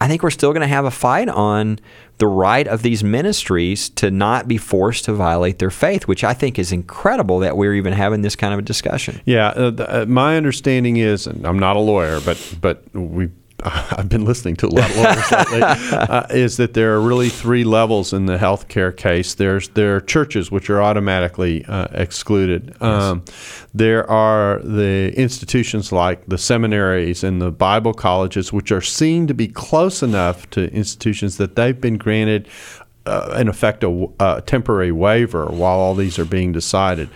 I 0.00 0.08
think 0.08 0.22
we're 0.22 0.30
still 0.30 0.52
going 0.52 0.60
to 0.62 0.66
have 0.66 0.84
a 0.84 0.90
fight 0.90 1.28
on 1.28 1.78
the 2.18 2.26
right 2.26 2.66
of 2.66 2.82
these 2.82 3.02
ministries 3.02 3.88
to 3.90 4.10
not 4.10 4.46
be 4.46 4.58
forced 4.58 5.06
to 5.06 5.12
violate 5.12 5.58
their 5.58 5.70
faith, 5.70 6.06
which 6.06 6.22
I 6.22 6.34
think 6.34 6.58
is 6.58 6.72
incredible 6.72 7.38
that 7.40 7.56
we're 7.56 7.74
even 7.74 7.92
having 7.92 8.22
this 8.22 8.36
kind 8.36 8.52
of 8.52 8.58
a 8.58 8.62
discussion. 8.62 9.20
Yeah, 9.24 9.48
uh, 9.48 9.70
th- 9.70 9.88
uh, 9.88 10.06
my 10.06 10.36
understanding 10.36 10.98
is, 10.98 11.26
and 11.26 11.46
I'm 11.46 11.58
not 11.58 11.76
a 11.76 11.80
lawyer, 11.80 12.20
but 12.20 12.56
but 12.60 12.82
we. 12.94 13.30
I've 13.64 14.08
been 14.08 14.24
listening 14.24 14.56
to 14.56 14.66
a 14.66 14.68
lot 14.68 14.90
of 14.90 14.96
lawyers 14.96 15.30
lately. 15.30 15.62
Uh, 16.06 16.26
is 16.30 16.56
that 16.58 16.74
there 16.74 16.94
are 16.94 17.00
really 17.00 17.28
three 17.28 17.64
levels 17.64 18.12
in 18.12 18.26
the 18.26 18.36
healthcare 18.36 18.96
case? 18.96 19.34
There's 19.34 19.68
there 19.70 19.96
are 19.96 20.00
churches 20.00 20.50
which 20.50 20.68
are 20.70 20.80
automatically 20.80 21.64
uh, 21.64 21.88
excluded. 21.92 22.80
Um, 22.82 23.24
there 23.74 24.08
are 24.10 24.60
the 24.60 25.12
institutions 25.16 25.90
like 25.90 26.26
the 26.26 26.38
seminaries 26.38 27.24
and 27.24 27.40
the 27.40 27.50
Bible 27.50 27.94
colleges, 27.94 28.52
which 28.52 28.70
are 28.70 28.80
seen 28.80 29.26
to 29.26 29.34
be 29.34 29.48
close 29.48 30.02
enough 30.02 30.48
to 30.50 30.72
institutions 30.72 31.38
that 31.38 31.56
they've 31.56 31.80
been 31.80 31.98
granted, 31.98 32.48
uh, 33.06 33.36
in 33.38 33.48
effect, 33.48 33.82
a, 33.82 34.08
a 34.20 34.42
temporary 34.42 34.92
waiver 34.92 35.46
while 35.46 35.78
all 35.78 35.94
these 35.94 36.18
are 36.18 36.26
being 36.26 36.52
decided 36.52 37.08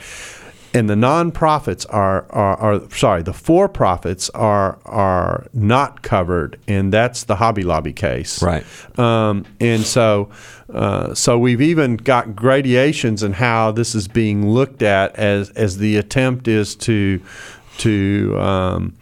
and 0.72 0.88
the 0.88 0.94
nonprofits 0.94 1.84
are, 1.90 2.26
are, 2.30 2.56
are 2.56 2.90
sorry, 2.90 3.22
the 3.22 3.32
for 3.32 3.68
profits 3.68 4.30
are 4.30 4.78
are 4.84 5.46
not 5.52 6.02
covered, 6.02 6.58
and 6.68 6.92
that's 6.92 7.24
the 7.24 7.36
Hobby 7.36 7.62
Lobby 7.62 7.92
case, 7.92 8.42
Right. 8.42 8.64
Um, 8.98 9.46
and 9.60 9.82
so, 9.82 10.30
uh, 10.72 11.14
so 11.14 11.38
we've 11.38 11.62
even 11.62 11.96
got 11.96 12.36
gradations 12.36 13.22
in 13.22 13.32
how 13.32 13.72
this 13.72 13.94
is 13.94 14.06
being 14.08 14.48
looked 14.48 14.82
at 14.82 15.14
as 15.16 15.50
as 15.50 15.78
the 15.78 15.96
attempt 15.96 16.46
is 16.46 16.76
to 16.76 17.20
to 17.78 18.36
um, 18.38 18.94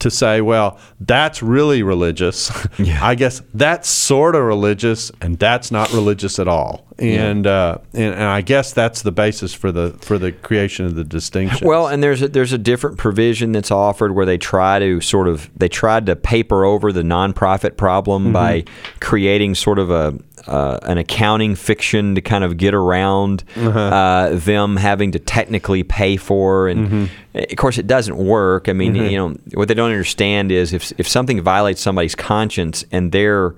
to 0.00 0.10
say, 0.10 0.40
well, 0.40 0.78
that's 1.00 1.42
really 1.42 1.82
religious. 1.82 2.50
I 3.00 3.14
guess 3.14 3.42
that's 3.54 3.88
sort 3.88 4.34
of 4.34 4.44
religious, 4.44 5.10
and 5.20 5.38
that's 5.38 5.70
not 5.70 5.92
religious 5.92 6.38
at 6.38 6.48
all. 6.48 6.83
And, 6.98 7.46
uh, 7.46 7.78
and 7.92 8.14
and 8.14 8.22
I 8.22 8.40
guess 8.40 8.72
that's 8.72 9.02
the 9.02 9.10
basis 9.10 9.52
for 9.52 9.72
the 9.72 9.96
for 10.00 10.16
the 10.18 10.30
creation 10.30 10.86
of 10.86 10.94
the 10.94 11.02
distinction. 11.04 11.66
Well, 11.66 11.88
and 11.88 12.02
there's 12.02 12.22
a, 12.22 12.28
there's 12.28 12.52
a 12.52 12.58
different 12.58 12.98
provision 12.98 13.52
that's 13.52 13.70
offered 13.70 14.14
where 14.14 14.24
they 14.24 14.38
try 14.38 14.78
to 14.78 15.00
sort 15.00 15.26
of 15.26 15.50
they 15.56 15.68
tried 15.68 16.06
to 16.06 16.14
paper 16.16 16.64
over 16.64 16.92
the 16.92 17.02
nonprofit 17.02 17.76
problem 17.76 18.32
by 18.32 18.64
creating 19.00 19.56
sort 19.56 19.78
of 19.80 19.90
a 19.90 20.16
uh, 20.46 20.78
an 20.82 20.98
accounting 20.98 21.54
fiction 21.54 22.14
to 22.14 22.20
kind 22.20 22.44
of 22.44 22.58
get 22.58 22.74
around 22.74 23.42
uh, 23.56 24.30
them 24.34 24.76
having 24.76 25.10
to 25.12 25.18
technically 25.18 25.82
pay 25.82 26.16
for, 26.16 26.68
and 26.68 27.10
of 27.34 27.56
course 27.56 27.76
it 27.78 27.86
doesn't 27.86 28.16
work. 28.16 28.68
I 28.68 28.72
mean, 28.72 28.94
you 28.94 29.16
know 29.16 29.36
what 29.54 29.66
they 29.68 29.74
don't 29.74 29.90
understand 29.90 30.52
is 30.52 30.72
if 30.72 30.92
if 30.98 31.08
something 31.08 31.40
violates 31.42 31.80
somebody's 31.80 32.14
conscience 32.14 32.84
and 32.92 33.10
they're 33.10 33.54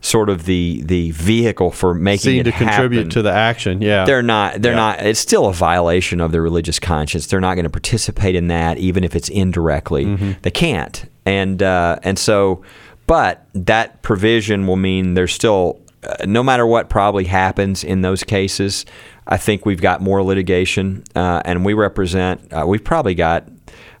sort 0.00 0.28
of 0.30 0.44
the 0.44 0.82
the 0.84 1.10
vehicle 1.10 1.70
for 1.70 1.92
making 1.94 2.18
seem 2.32 2.44
to 2.44 2.52
contribute 2.52 3.10
to 3.10 3.22
the 3.22 3.32
action. 3.32 3.82
Yeah, 3.82 4.04
they're 4.04 4.22
not. 4.22 4.62
They're 4.62 4.72
Yeah. 4.72 4.76
not. 4.76 5.06
It's 5.06 5.18
still 5.20 5.46
a 5.46 5.52
violation 5.52 6.20
of 6.20 6.32
their 6.32 6.42
religious 6.42 6.78
conscience. 6.78 7.26
They're 7.26 7.40
not 7.40 7.54
going 7.54 7.64
to 7.64 7.70
participate 7.70 8.34
in 8.34 8.48
that, 8.48 8.78
even 8.78 9.02
if 9.04 9.16
it's 9.16 9.28
indirectly. 9.28 10.04
Mm-hmm. 10.04 10.32
They 10.42 10.50
can't. 10.50 11.04
And 11.26 11.62
uh, 11.62 11.98
and 12.02 12.18
so, 12.18 12.62
but 13.06 13.46
that 13.54 14.02
provision 14.02 14.66
will 14.66 14.76
mean 14.76 15.14
there's 15.14 15.32
still, 15.32 15.80
uh, 16.04 16.24
no 16.26 16.42
matter 16.42 16.66
what 16.66 16.88
probably 16.88 17.24
happens 17.24 17.82
in 17.84 18.02
those 18.02 18.22
cases. 18.24 18.84
I 19.30 19.36
think 19.36 19.66
we've 19.66 19.82
got 19.82 20.00
more 20.00 20.22
litigation, 20.22 21.04
uh, 21.14 21.42
and 21.44 21.62
we 21.64 21.74
represent. 21.74 22.50
Uh, 22.52 22.64
we've 22.66 22.84
probably 22.84 23.14
got. 23.14 23.46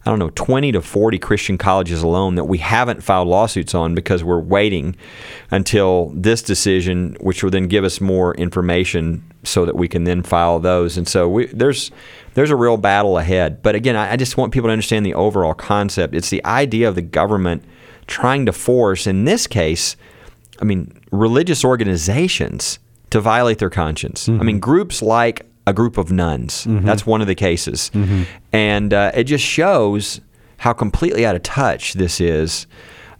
I 0.06 0.10
don't 0.10 0.18
know, 0.18 0.30
20 0.30 0.72
to 0.72 0.80
40 0.80 1.18
Christian 1.18 1.58
colleges 1.58 2.02
alone 2.02 2.36
that 2.36 2.44
we 2.44 2.58
haven't 2.58 3.02
filed 3.02 3.28
lawsuits 3.28 3.74
on 3.74 3.94
because 3.94 4.22
we're 4.24 4.38
waiting 4.40 4.96
until 5.50 6.12
this 6.14 6.40
decision, 6.42 7.16
which 7.20 7.42
will 7.42 7.50
then 7.50 7.66
give 7.66 7.84
us 7.84 8.00
more 8.00 8.34
information 8.36 9.22
so 9.44 9.64
that 9.64 9.76
we 9.76 9.88
can 9.88 10.04
then 10.04 10.22
file 10.22 10.58
those. 10.58 10.96
And 10.96 11.06
so 11.06 11.28
we, 11.28 11.46
there's 11.46 11.90
there's 12.34 12.50
a 12.50 12.56
real 12.56 12.76
battle 12.76 13.18
ahead. 13.18 13.62
But 13.62 13.74
again, 13.74 13.96
I, 13.96 14.12
I 14.12 14.16
just 14.16 14.36
want 14.36 14.52
people 14.52 14.68
to 14.68 14.72
understand 14.72 15.04
the 15.04 15.14
overall 15.14 15.54
concept. 15.54 16.14
It's 16.14 16.30
the 16.30 16.44
idea 16.44 16.88
of 16.88 16.94
the 16.94 17.02
government 17.02 17.64
trying 18.06 18.46
to 18.46 18.52
force, 18.52 19.06
in 19.06 19.24
this 19.24 19.46
case, 19.46 19.96
I 20.60 20.64
mean, 20.64 21.00
religious 21.10 21.64
organizations 21.64 22.78
to 23.10 23.20
violate 23.20 23.58
their 23.58 23.70
conscience. 23.70 24.28
I 24.28 24.32
mm-hmm. 24.32 24.46
mean, 24.46 24.60
groups 24.60 25.02
like 25.02 25.46
a 25.68 25.72
group 25.72 25.98
of 25.98 26.10
nuns. 26.10 26.64
That's 26.68 27.04
one 27.06 27.20
of 27.20 27.26
the 27.26 27.34
cases. 27.34 27.90
And 28.52 28.92
uh, 28.94 29.12
it 29.20 29.24
just 29.24 29.44
shows 29.44 30.20
how 30.64 30.72
completely 30.72 31.24
out 31.26 31.36
of 31.36 31.42
touch 31.42 31.94
this 31.94 32.20
is. 32.20 32.66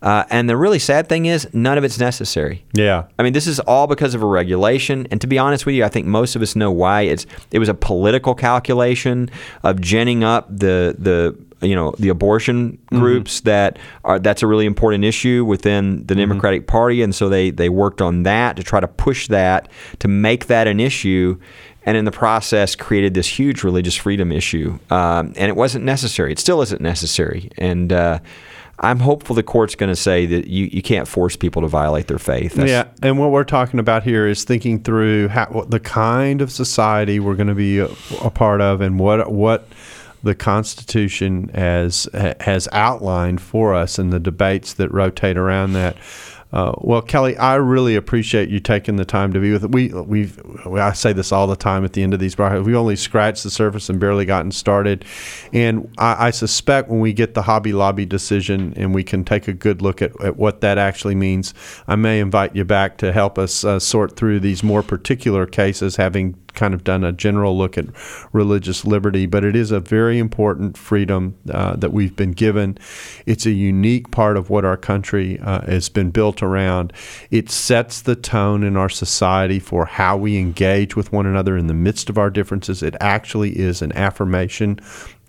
Uh, 0.00 0.22
and 0.30 0.48
the 0.48 0.56
really 0.56 0.78
sad 0.78 1.08
thing 1.08 1.26
is, 1.26 1.48
none 1.52 1.76
of 1.76 1.82
it's 1.84 1.98
necessary. 1.98 2.64
yeah. 2.72 3.04
I 3.18 3.22
mean, 3.24 3.32
this 3.32 3.46
is 3.48 3.58
all 3.60 3.86
because 3.88 4.14
of 4.14 4.22
a 4.22 4.26
regulation, 4.26 5.08
and 5.10 5.20
to 5.20 5.26
be 5.26 5.38
honest 5.38 5.66
with 5.66 5.74
you, 5.74 5.84
I 5.84 5.88
think 5.88 6.06
most 6.06 6.36
of 6.36 6.42
us 6.42 6.54
know 6.54 6.70
why. 6.70 7.02
It's 7.02 7.26
it 7.50 7.58
was 7.58 7.68
a 7.68 7.74
political 7.74 8.34
calculation 8.34 9.28
of 9.64 9.80
ginning 9.80 10.22
up 10.22 10.46
the 10.48 10.94
the 10.98 11.36
you 11.60 11.74
know 11.74 11.94
the 11.98 12.08
abortion 12.08 12.78
groups 12.90 13.40
that 13.40 13.78
are 14.04 14.18
that's 14.18 14.42
a 14.42 14.46
really 14.46 14.66
important 14.66 15.04
issue 15.04 15.44
within 15.44 16.06
the 16.06 16.14
Democratic 16.14 16.66
Party, 16.66 17.02
and 17.02 17.14
so 17.14 17.28
they 17.28 17.50
they 17.50 17.68
worked 17.68 18.00
on 18.00 18.22
that 18.24 18.56
to 18.56 18.62
try 18.62 18.80
to 18.80 18.88
push 18.88 19.28
that 19.28 19.68
to 19.98 20.08
make 20.08 20.46
that 20.46 20.66
an 20.68 20.80
issue. 20.80 21.38
And 21.86 21.96
in 21.96 22.04
the 22.04 22.10
process, 22.12 22.74
created 22.76 23.14
this 23.14 23.26
huge 23.26 23.62
religious 23.64 23.94
freedom 23.96 24.30
issue, 24.30 24.78
um, 24.90 25.32
and 25.36 25.48
it 25.48 25.56
wasn't 25.56 25.86
necessary. 25.86 26.32
It 26.32 26.38
still 26.38 26.60
isn't 26.60 26.82
necessary, 26.82 27.50
and 27.56 27.90
uh, 27.92 28.18
I'm 28.80 28.98
hopeful 29.00 29.34
the 29.34 29.42
court's 29.42 29.74
going 29.74 29.88
to 29.88 29.96
say 29.96 30.26
that 30.26 30.48
you, 30.48 30.66
you 30.66 30.82
can't 30.82 31.08
force 31.08 31.34
people 31.34 31.62
to 31.62 31.68
violate 31.68 32.06
their 32.06 32.18
faith. 32.18 32.54
That's- 32.54 32.70
yeah, 32.70 32.88
and 33.02 33.18
what 33.18 33.30
we're 33.30 33.44
talking 33.44 33.80
about 33.80 34.02
here 34.02 34.26
is 34.26 34.44
thinking 34.44 34.82
through 34.82 35.28
how, 35.28 35.46
what 35.46 35.70
the 35.70 35.80
kind 35.80 36.42
of 36.42 36.52
society 36.52 37.20
we're 37.20 37.36
going 37.36 37.48
to 37.48 37.54
be 37.54 37.78
a, 37.78 37.88
a 38.22 38.30
part 38.30 38.60
of, 38.60 38.80
and 38.82 38.98
what 39.00 39.32
what 39.32 39.66
the 40.22 40.34
Constitution 40.34 41.48
has 41.54 42.08
has 42.12 42.68
outlined 42.72 43.40
for 43.40 43.74
us, 43.74 43.98
and 43.98 44.12
the 44.12 44.20
debates 44.20 44.72
that 44.74 44.92
rotate 44.92 45.36
around 45.36 45.72
that. 45.74 45.96
Uh, 46.50 46.72
well, 46.78 47.02
Kelly, 47.02 47.36
I 47.36 47.56
really 47.56 47.94
appreciate 47.94 48.48
you 48.48 48.58
taking 48.58 48.96
the 48.96 49.04
time 49.04 49.34
to 49.34 49.40
be 49.40 49.52
with. 49.52 49.66
We 49.66 49.88
we've 49.88 50.40
I 50.66 50.94
say 50.94 51.12
this 51.12 51.30
all 51.30 51.46
the 51.46 51.56
time 51.56 51.84
at 51.84 51.92
the 51.92 52.02
end 52.02 52.14
of 52.14 52.20
these 52.20 52.34
broadcasts. 52.34 52.66
We 52.66 52.74
only 52.74 52.96
scratched 52.96 53.44
the 53.44 53.50
surface 53.50 53.90
and 53.90 54.00
barely 54.00 54.24
gotten 54.24 54.50
started, 54.50 55.04
and 55.52 55.92
I, 55.98 56.28
I, 56.28 56.30
suspect 56.30 56.88
when 56.88 57.00
we 57.00 57.12
get 57.12 57.34
the 57.34 57.42
Hobby 57.42 57.74
Lobby 57.74 58.06
decision 58.06 58.72
and 58.76 58.94
we 58.94 59.04
can 59.04 59.24
take 59.24 59.46
a 59.46 59.52
good 59.52 59.82
look 59.82 60.00
at, 60.00 60.18
at 60.22 60.36
what 60.36 60.62
that 60.62 60.78
actually 60.78 61.14
means, 61.14 61.52
I 61.86 61.96
may 61.96 62.18
invite 62.18 62.56
you 62.56 62.64
back 62.64 62.96
to 62.98 63.12
help 63.12 63.38
us 63.38 63.62
uh, 63.62 63.78
sort 63.78 64.16
through 64.16 64.40
these 64.40 64.62
more 64.62 64.82
particular 64.82 65.44
cases, 65.44 65.96
having 65.96 66.34
kind 66.58 66.74
of 66.74 66.82
done 66.84 67.04
a 67.04 67.12
general 67.12 67.56
look 67.56 67.78
at 67.78 67.86
religious 68.32 68.84
liberty, 68.84 69.26
but 69.26 69.44
it 69.44 69.54
is 69.54 69.70
a 69.70 69.80
very 69.80 70.18
important 70.18 70.76
freedom 70.76 71.36
uh, 71.50 71.76
that 71.76 71.92
we've 71.92 72.16
been 72.16 72.32
given. 72.32 72.76
It's 73.26 73.46
a 73.46 73.52
unique 73.52 74.10
part 74.10 74.36
of 74.36 74.50
what 74.50 74.64
our 74.64 74.76
country 74.76 75.38
uh, 75.38 75.62
has 75.62 75.88
been 75.88 76.10
built 76.10 76.42
around. 76.42 76.92
It 77.30 77.48
sets 77.48 78.02
the 78.02 78.16
tone 78.16 78.64
in 78.64 78.76
our 78.76 78.88
society 78.88 79.60
for 79.60 79.86
how 79.86 80.16
we 80.16 80.36
engage 80.36 80.96
with 80.96 81.12
one 81.12 81.26
another 81.26 81.56
in 81.56 81.68
the 81.68 81.74
midst 81.74 82.10
of 82.10 82.18
our 82.18 82.30
differences. 82.30 82.82
It 82.82 82.96
actually 83.00 83.58
is 83.58 83.80
an 83.80 83.92
affirmation 83.92 84.80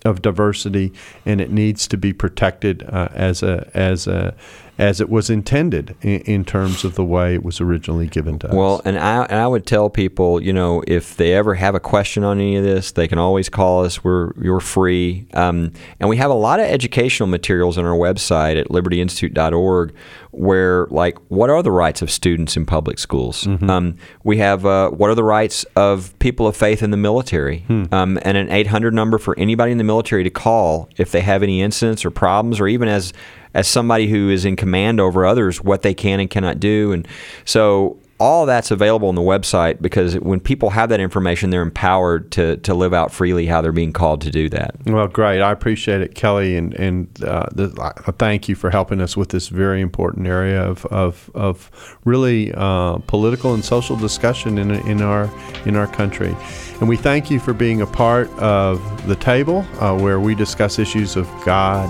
of 0.05 0.21
diversity, 0.21 0.93
and 1.25 1.41
it 1.41 1.51
needs 1.51 1.87
to 1.87 1.97
be 1.97 2.13
protected 2.13 2.83
uh, 2.83 3.09
as 3.13 3.43
a 3.43 3.69
as 3.73 4.07
a 4.07 4.33
as 4.79 5.01
it 5.01 5.09
was 5.09 5.29
intended 5.29 5.93
in, 6.01 6.21
in, 6.21 6.45
terms 6.45 6.85
of 6.85 6.95
the 6.95 7.03
way 7.03 7.33
it 7.33 7.43
was 7.43 7.59
originally 7.59 8.07
given 8.07 8.39
to 8.39 8.47
us. 8.47 8.53
Well, 8.53 8.81
and 8.85 8.97
I, 8.97 9.25
and 9.25 9.37
I 9.37 9.45
would 9.45 9.65
tell 9.65 9.89
people, 9.89 10.41
you 10.41 10.53
know, 10.53 10.81
if 10.87 11.17
they 11.17 11.33
ever 11.33 11.55
have 11.55 11.75
a 11.75 11.81
question 11.81 12.23
on 12.23 12.39
any 12.39 12.55
of 12.55 12.63
this, 12.63 12.93
they 12.93 13.05
can 13.05 13.19
always 13.19 13.49
call 13.49 13.83
us. 13.83 14.05
We're 14.05 14.31
you're 14.41 14.61
free, 14.61 15.27
um, 15.33 15.73
and 15.99 16.09
we 16.09 16.15
have 16.15 16.31
a 16.31 16.35
lot 16.35 16.61
of 16.61 16.65
educational 16.65 17.27
materials 17.27 17.77
on 17.77 17.85
our 17.85 17.97
website 17.97 18.57
at 18.57 18.69
libertyinstitute.org 18.69 19.93
where 20.31 20.85
like 20.91 21.17
what 21.29 21.49
are 21.49 21.63
the 21.63 21.71
rights 21.71 22.01
of 22.01 22.11
students 22.11 22.55
in 22.55 22.63
public 22.65 22.99
schools 22.99 23.45
mm-hmm. 23.45 23.67
um, 23.67 23.97
we 24.23 24.37
have 24.37 24.63
uh, 24.63 24.89
what 24.91 25.09
are 25.09 25.15
the 25.15 25.23
rights 25.23 25.63
of 25.75 26.17
people 26.19 26.45
of 26.47 26.55
faith 26.55 26.83
in 26.83 26.91
the 26.91 26.97
military 26.97 27.59
hmm. 27.61 27.85
um, 27.91 28.19
and 28.21 28.37
an 28.37 28.49
800 28.51 28.93
number 28.93 29.17
for 29.17 29.37
anybody 29.39 29.71
in 29.71 29.79
the 29.79 29.83
military 29.83 30.23
to 30.23 30.29
call 30.29 30.87
if 30.97 31.11
they 31.11 31.21
have 31.21 31.41
any 31.41 31.63
incidents 31.63 32.05
or 32.05 32.11
problems 32.11 32.59
or 32.59 32.67
even 32.67 32.87
as 32.87 33.11
as 33.53 33.67
somebody 33.67 34.07
who 34.07 34.29
is 34.29 34.45
in 34.45 34.55
command 34.55 34.99
over 34.99 35.25
others 35.25 35.61
what 35.61 35.81
they 35.81 35.93
can 35.93 36.19
and 36.19 36.29
cannot 36.29 36.59
do 36.59 36.91
and 36.91 37.07
so 37.45 37.97
all 38.19 38.45
that's 38.45 38.69
available 38.69 39.07
on 39.07 39.15
the 39.15 39.21
website 39.21 39.81
because 39.81 40.19
when 40.19 40.41
people 40.41 40.71
have 40.71 40.89
that 40.89 40.99
information, 40.99 41.49
they're 41.49 41.61
empowered 41.61 42.31
to, 42.33 42.57
to 42.57 42.73
live 42.73 42.93
out 42.93 43.13
freely 43.13 43.45
how 43.45 43.61
they're 43.61 43.71
being 43.71 43.93
called 43.93 44.21
to 44.21 44.29
do 44.29 44.49
that. 44.49 44.75
Well, 44.85 45.07
great. 45.07 45.41
I 45.41 45.51
appreciate 45.51 46.01
it, 46.01 46.15
Kelly, 46.15 46.57
and 46.57 46.73
and 46.73 47.23
uh, 47.23 47.47
the, 47.53 47.69
thank 48.17 48.49
you 48.49 48.55
for 48.55 48.69
helping 48.69 48.99
us 48.99 49.15
with 49.15 49.29
this 49.29 49.47
very 49.47 49.79
important 49.79 50.27
area 50.27 50.61
of 50.61 50.85
of, 50.87 51.31
of 51.33 51.97
really 52.03 52.53
uh, 52.55 52.97
political 53.07 53.53
and 53.53 53.63
social 53.63 53.95
discussion 53.95 54.57
in 54.57 54.71
in 54.71 55.01
our 55.01 55.29
in 55.65 55.75
our 55.77 55.87
country. 55.87 56.35
And 56.81 56.89
we 56.89 56.97
thank 56.97 57.31
you 57.31 57.39
for 57.39 57.53
being 57.53 57.81
a 57.81 57.87
part 57.87 58.29
of 58.31 59.07
the 59.07 59.15
table 59.15 59.65
uh, 59.79 59.97
where 59.97 60.19
we 60.19 60.35
discuss 60.35 60.77
issues 60.77 61.15
of 61.15 61.29
God 61.45 61.89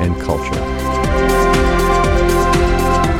and 0.00 0.20
culture. 0.22 0.73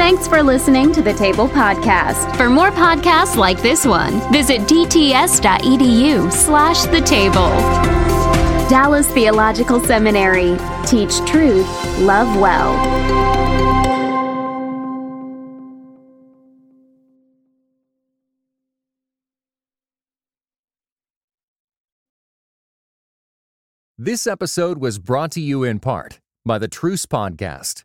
Thanks 0.05 0.29
for 0.29 0.43
listening 0.43 0.93
to 0.93 1.01
the 1.01 1.15
Table 1.15 1.49
Podcast. 1.49 2.37
For 2.37 2.51
more 2.51 2.71
podcasts 2.71 3.37
like 3.37 3.63
this 3.63 3.87
one, 3.87 4.21
visit 4.31 4.61
dts.edu 4.69 6.31
slash 6.31 6.83
the 6.83 7.01
table. 7.01 7.49
Dallas 8.69 9.11
Theological 9.13 9.81
Seminary. 9.81 10.59
Teach 10.85 11.25
truth, 11.25 11.67
love 12.01 12.39
well. 12.39 12.75
This 23.97 24.27
episode 24.27 24.77
was 24.77 24.99
brought 24.99 25.31
to 25.31 25.41
you 25.41 25.65
in 25.65 25.81
part 25.81 26.21
by 26.45 26.59
the 26.59 26.69
Truce 26.69 27.07
Podcast. 27.07 27.85